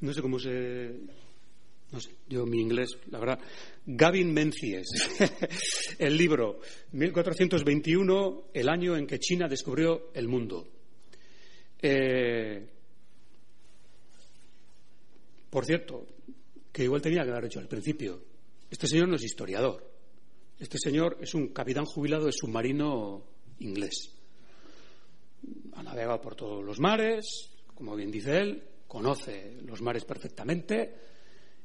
[0.00, 0.90] No sé cómo se.
[1.92, 3.40] No sé, yo mi inglés, la verdad.
[3.84, 4.86] Gavin Menzies.
[5.98, 6.60] el libro,
[6.92, 10.68] 1421, el año en que China descubrió el mundo.
[11.82, 12.64] Eh,
[15.50, 16.06] por cierto,
[16.72, 18.22] que igual tenía que haber hecho al principio.
[18.70, 19.84] Este señor no es historiador.
[20.60, 23.24] Este señor es un capitán jubilado de submarino
[23.58, 24.12] inglés.
[25.72, 30.94] Ha navegado por todos los mares, como bien dice él, conoce los mares perfectamente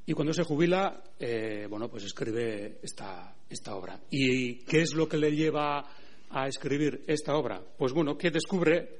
[0.07, 3.99] y cuando se jubila, eh, bueno, pues escribe esta, esta obra.
[4.11, 5.84] ¿Y qué es lo que le lleva
[6.30, 7.60] a escribir esta obra?
[7.76, 8.99] Pues bueno, que descubre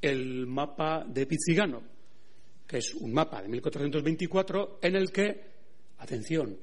[0.00, 1.82] el mapa de Pizzigano,
[2.68, 5.40] que es un mapa de 1424 en el que,
[5.98, 6.56] atención,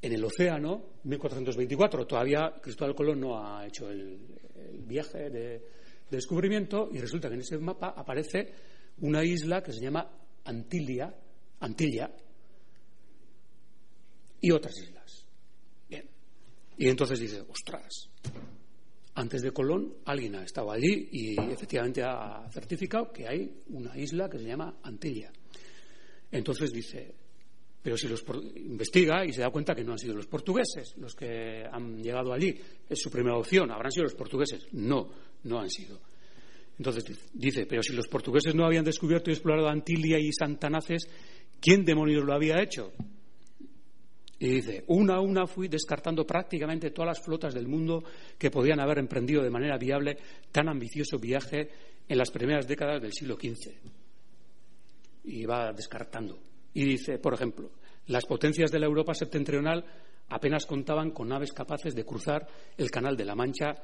[0.00, 4.18] en el océano, 1424, todavía Cristóbal Colón no ha hecho el,
[4.86, 5.62] viaje de, de
[6.10, 8.52] descubrimiento y resulta que en ese mapa aparece
[9.00, 10.08] una isla que se llama
[10.44, 11.14] Antilia,
[11.60, 12.10] Antilla
[14.44, 15.26] y otras islas.
[15.88, 16.04] Bien.
[16.76, 18.10] Y entonces dice, ostras,
[19.14, 24.28] antes de Colón alguien ha estado allí y efectivamente ha certificado que hay una isla
[24.28, 25.32] que se llama Antilla.
[26.30, 27.14] Entonces dice,
[27.82, 28.22] pero si los
[28.56, 32.34] investiga y se da cuenta que no han sido los portugueses los que han llegado
[32.34, 32.54] allí,
[32.86, 34.66] es su primera opción, habrán sido los portugueses.
[34.72, 35.08] No,
[35.44, 36.00] no han sido.
[36.76, 41.08] Entonces dice, pero si los portugueses no habían descubierto y explorado Antilia y Santanaces,
[41.60, 42.92] ¿quién demonios lo había hecho?
[44.38, 48.02] Y dice, una a una fui descartando prácticamente todas las flotas del mundo
[48.36, 50.18] que podían haber emprendido de manera viable
[50.50, 51.68] tan ambicioso viaje
[52.08, 53.72] en las primeras décadas del siglo XV.
[55.24, 56.38] Y va descartando.
[56.74, 57.70] Y dice, por ejemplo,
[58.08, 59.84] las potencias de la Europa septentrional
[60.28, 62.46] apenas contaban con naves capaces de cruzar
[62.76, 63.74] el Canal de la Mancha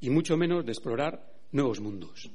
[0.00, 2.30] y mucho menos de explorar nuevos mundos.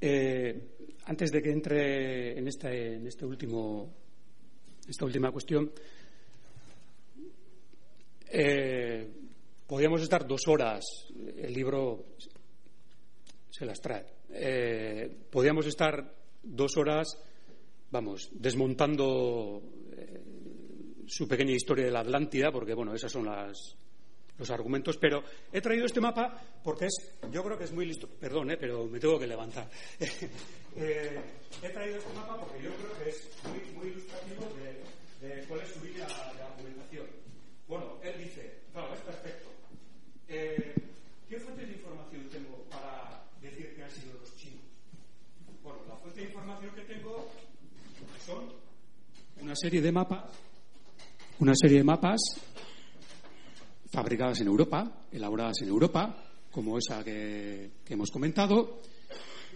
[0.00, 0.76] Eh,
[1.06, 3.94] antes de que entre en este, en este último,
[4.88, 5.70] esta última cuestión,
[8.30, 9.08] eh,
[9.66, 10.84] podríamos estar dos horas,
[11.36, 12.04] el libro
[13.50, 17.18] se las trae, eh, podríamos estar dos horas,
[17.90, 19.62] vamos, desmontando
[19.92, 20.22] eh,
[21.06, 23.76] su pequeña historia de la Atlántida, porque, bueno, esas son las,
[24.38, 28.08] los argumentos, pero he traído este mapa porque es, yo creo que es muy listo,
[28.08, 29.68] perdón, eh, pero me tengo que levantar.
[30.76, 35.60] He traído este mapa porque yo creo que es muy, muy ilustrativo de, de cuál
[35.62, 37.06] es su línea de argumentación.
[37.66, 39.48] Bueno, él dice, claro, es perfecto.
[40.28, 40.74] Eh,
[41.28, 44.62] ¿Qué fuentes de información tengo para decir que han sido los chinos?
[45.64, 47.28] Bueno, la fuente de información que tengo
[48.24, 48.52] son
[49.40, 50.24] una serie de mapas,
[51.40, 52.20] una serie de mapas
[53.90, 58.80] fabricadas en Europa, elaboradas en Europa, como esa que, hemos comentado.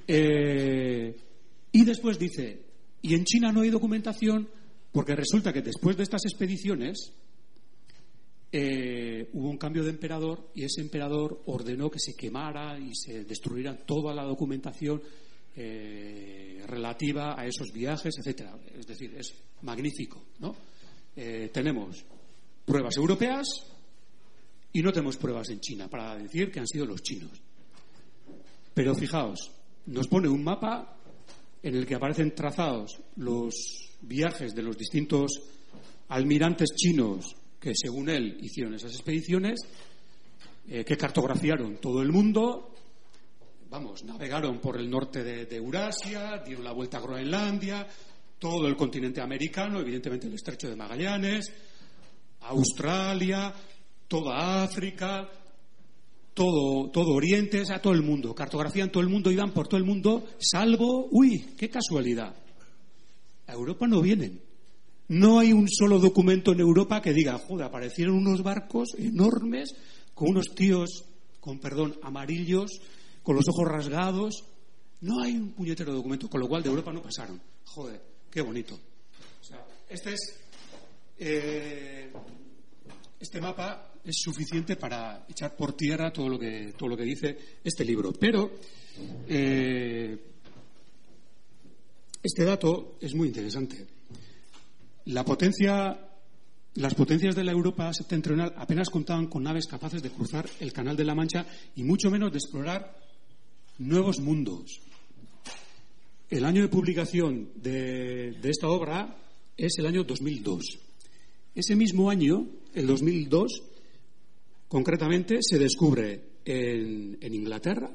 [0.07, 1.17] Eh,
[1.71, 2.61] y después dice,
[3.01, 4.49] y en China no hay documentación
[4.91, 7.13] porque resulta que después de estas expediciones
[8.51, 13.25] eh, hubo un cambio de emperador y ese emperador ordenó que se quemara y se
[13.25, 15.01] destruyera toda la documentación
[15.57, 18.57] eh, relativa a esos viajes, etcétera.
[18.79, 20.55] Es decir, es magnífico, ¿no?
[21.15, 22.05] Eh, tenemos
[22.65, 23.47] pruebas europeas
[24.73, 27.33] y no tenemos pruebas en China para decir que han sido los chinos.
[28.73, 29.51] Pero fijaos,
[29.87, 30.97] nos pone un mapa
[31.63, 35.41] en el que aparecen trazados los viajes de los distintos
[36.09, 39.61] almirantes chinos que, según él, hicieron esas expediciones,
[40.69, 42.72] eh, que cartografiaron todo el mundo,
[43.73, 47.89] vamos, navegaron por el norte de, Eurasia, dieron la vuelta a Groenlandia,
[48.39, 51.51] todo el continente americano, evidentemente el estrecho de Magallanes,
[52.43, 53.51] Australia,
[54.07, 55.27] toda África,
[56.35, 58.35] todo, todo Oriente, sea, todo el mundo.
[58.35, 62.37] Cartografían todo el mundo, iban por todo el mundo, salvo, uy, qué casualidad.
[63.47, 64.39] A Europa no vienen.
[65.09, 69.75] No hay un solo documento en Europa que diga, joder, aparecieron unos barcos enormes
[70.13, 71.07] con unos tíos,
[71.41, 72.71] con perdón, amarillos,
[73.23, 74.45] con los ojos rasgados.
[75.01, 77.41] No hay un puñetero documento, con lo cual de Europa no pasaron.
[77.65, 78.01] Joder,
[78.31, 78.75] qué bonito.
[79.41, 80.41] O sea, este es.
[81.19, 82.13] eh,
[83.23, 87.39] este mapa es suficiente para echar por tierra todo lo que, todo lo que dice
[87.63, 88.13] este libro.
[88.13, 88.51] Pero
[89.29, 90.19] eh,
[92.21, 93.87] este dato es muy interesante.
[95.07, 95.97] La potencia,
[96.75, 100.97] las potencias de la Europa septentrional apenas contaban con naves capaces de cruzar el Canal
[100.97, 101.47] de la Mancha
[101.77, 102.97] y mucho menos de explorar
[103.79, 104.81] nuevos mundos.
[106.31, 109.19] El año de publicación de, esta obra
[109.57, 110.79] es el año 2002.
[111.55, 113.63] Ese mismo año, el 2002,
[114.69, 117.91] concretamente, se descubre en, en Inglaterra,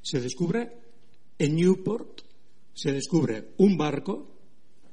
[0.00, 0.72] se descubre
[1.38, 2.22] en Newport,
[2.72, 4.26] se descubre un barco,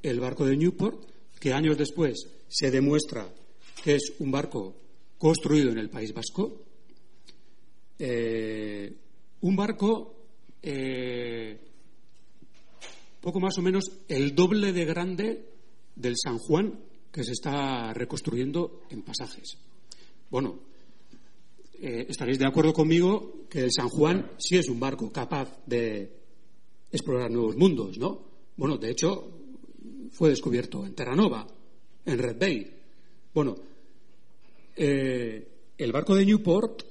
[0.04, 1.10] el barco de Newport,
[1.40, 3.28] que años después se demuestra
[3.84, 4.76] que es un barco
[5.18, 6.62] construido en el País Vasco,
[7.98, 8.94] eh,
[9.42, 10.21] un barco
[10.62, 11.60] eh,
[13.22, 15.46] poco más o menos el doble de grande
[15.96, 16.80] del San Juan
[17.12, 19.58] que se está reconstruyendo en pasajes.
[20.30, 20.60] Bueno,
[21.82, 26.12] eh, estaréis de acuerdo conmigo que el San Juan sí es un barco capaz de
[26.92, 28.22] explorar nuevos mundos, ¿no?
[28.56, 29.32] Bueno, de hecho,
[30.12, 31.48] fue descubierto en Terranova,
[32.06, 32.72] en Red Bay.
[33.34, 33.56] Bueno,
[34.76, 35.48] eh,
[35.78, 36.84] el barco de Newport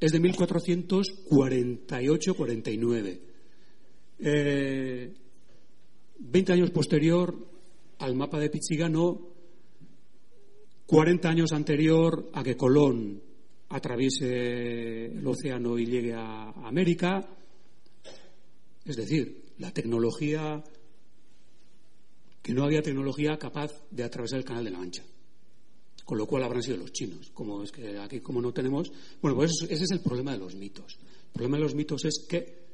[0.00, 3.20] es de 1448-49.
[4.18, 5.12] Eh,
[6.18, 7.36] 20 años posterior
[7.98, 9.28] al mapa de Pichigano,
[10.86, 13.22] 40 años anterior a que Colón
[13.68, 17.28] atraviese el océano y llegue a América.
[18.84, 20.62] Es decir, la tecnología,
[22.42, 25.02] que no había tecnología capaz de atravesar el Canal de la Mancha.
[26.06, 27.30] Con lo cual habrán sido los chinos.
[27.34, 28.92] Como es que aquí, como no tenemos.
[29.20, 30.96] Bueno, pues ese es el problema de los mitos.
[31.00, 32.66] El problema de los mitos es que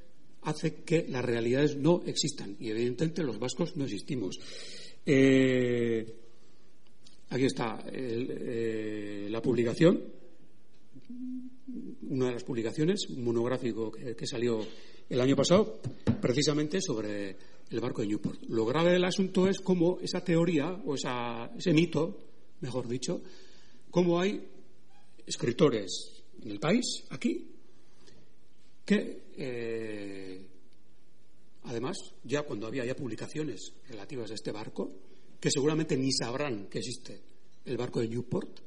[0.42, 2.54] hace que las realidades no existan.
[2.60, 4.38] Y evidentemente los vascos no existimos.
[5.06, 6.14] Eh,
[7.30, 9.98] aquí está eh, la publicación,
[12.10, 14.60] una de las publicaciones, un monográfico que, que, salió
[15.08, 15.80] el año pasado,
[16.20, 17.34] precisamente sobre
[17.70, 18.42] el barco de Newport.
[18.48, 22.31] Lo grave del asunto es cómo esa teoría, o esa, ese mito,
[22.62, 23.22] mejor dicho,
[23.90, 24.48] cómo hay
[25.26, 27.48] escritores en el país, aquí,
[28.84, 30.48] que eh,
[31.64, 34.90] Además, ya cuando había ya publicaciones relativas a este barco,
[35.40, 37.22] que seguramente ni sabrán que existe
[37.64, 38.60] el barco de Newport,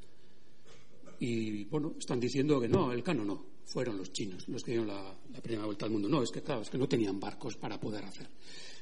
[1.19, 4.87] y bueno, están diciendo que no, el cano no, fueron los chinos los que dieron
[4.87, 6.07] la, primera vuelta al mundo.
[6.07, 8.27] No, es que no tenían barcos para poder hacer.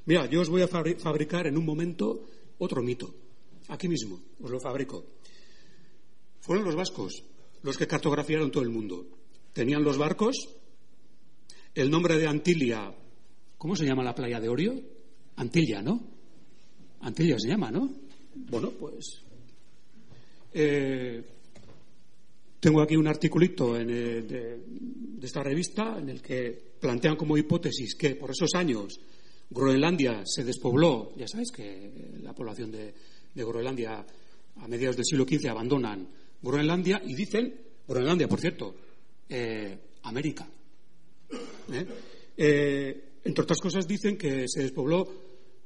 [0.05, 2.23] Mira, yo os voy a fabricar en un momento
[2.59, 3.13] otro mito.
[3.69, 5.05] Aquí mismo, os lo fabrico.
[6.41, 7.23] Fueron los vascos
[7.61, 9.07] los que cartografiaron todo el mundo.
[9.53, 10.49] Tenían los barcos,
[11.73, 12.93] el nombre de Antilia
[13.63, 14.75] ¿Cómo se llama la playa de Orio?
[15.37, 15.97] Antilla, ¿no?
[16.99, 17.89] Antilla se llama, ¿no?
[18.35, 19.21] Bueno, pues.
[20.53, 21.23] Eh,
[22.59, 27.95] tengo aquí un articulito en, de, de, esta revista en el que plantean como hipótesis
[27.95, 28.99] que por esos años
[29.49, 31.13] Groenlandia se despobló.
[31.15, 32.93] Ya sabéis que la población de,
[33.33, 34.05] de Groenlandia
[34.55, 36.07] a mediados del siglo XV abandonan
[36.41, 37.53] Groenlandia y dicen,
[37.87, 38.75] Groenlandia, por cierto,
[39.29, 40.47] eh, América.
[41.71, 43.09] ¿Eh?
[43.23, 45.07] entre otras cosas, dicen que se despobló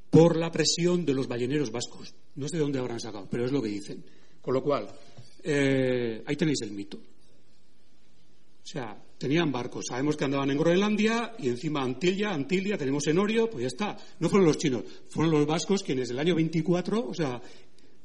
[0.10, 2.14] por la presión de los balleneros vascos.
[2.36, 4.04] No sé de dónde habrán sacado, pero es lo que dicen.
[4.42, 4.88] Con lo cual,
[5.44, 6.98] eh, ahí tenéis el mito.
[6.98, 9.86] O sea, tenían barcos.
[9.90, 13.98] Sabemos que andaban en Groenlandia y encima Antilla, Antilia, tenemos Enorio, pues ya está.
[14.20, 17.42] No fueron los chinos, fueron los vascos quienes el año 24, o sea,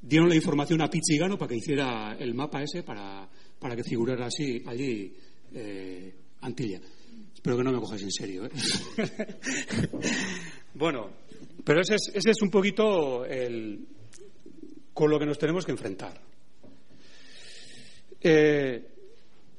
[0.00, 3.28] dieron la información a Pichigano para que hiciera el mapa ese para,
[3.58, 5.14] para que figurara así allí
[5.54, 6.80] eh, Antilla.
[7.34, 8.44] Espero que no me cojáis en serio.
[8.46, 8.50] ¿eh?
[10.74, 11.10] bueno,
[11.64, 13.86] pero ese es, ese es un poquito el,
[14.92, 16.20] con lo que nos tenemos que enfrentar.
[18.20, 18.91] Eh,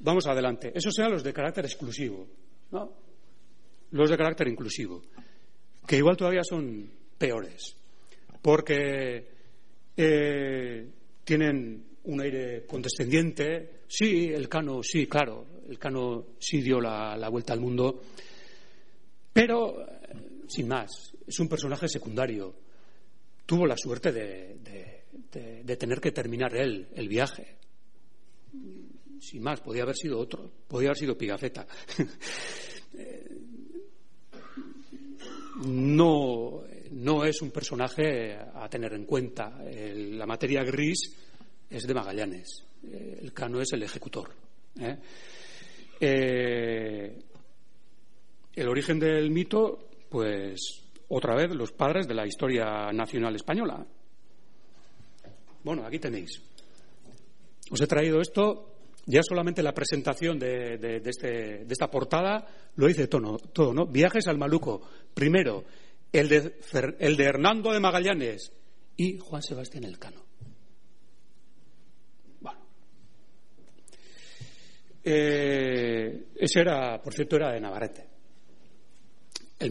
[0.04, 0.72] vamos adelante.
[0.76, 2.28] Esos eran los de carácter exclusivo.
[2.72, 2.92] ¿no?
[3.92, 5.02] Los de carácter inclusivo.
[5.88, 7.76] Que igual todavía son peores.
[8.42, 9.28] Porque
[9.96, 10.90] eh,
[11.24, 13.84] tienen un aire condescendiente.
[13.88, 15.46] Sí, el Cano, sí, claro.
[15.68, 18.02] El Cano sí dio la, vuelta al mundo.
[19.32, 19.88] Pero, eh,
[20.48, 22.54] sin más, es un personaje secundario.
[23.46, 27.58] Tuvo la suerte de tener que terminar él el viaje.
[29.24, 30.52] Sin más, podía haber sido otro.
[30.68, 31.66] Podía haber sido Pigafetta.
[35.66, 39.62] No, no es un personaje a tener en cuenta.
[39.62, 41.16] La materia gris
[41.70, 42.66] es de Magallanes.
[42.84, 44.32] Eh, El Cano es el ejecutor.
[44.80, 44.98] ¿eh?
[46.00, 47.24] Eh,
[48.56, 53.86] el origen del mito, pues otra vez los padres de la historia nacional española.
[55.64, 56.42] Bueno, aquí tenéis.
[57.72, 58.73] Os he traído esto,
[59.06, 63.86] ya solamente la presentación de, de- este- de esta portada lo dice todo, todo, ¿no?
[63.86, 64.82] Viajes al Maluco.
[65.14, 65.66] Primero,
[66.12, 68.52] el de, Fer- el de Hernando de Magallanes
[68.96, 70.24] y Juan Sebastián Elcano.
[72.40, 72.60] Bueno.
[75.04, 78.13] Eh, ese era, por cierto, era de Navarrete.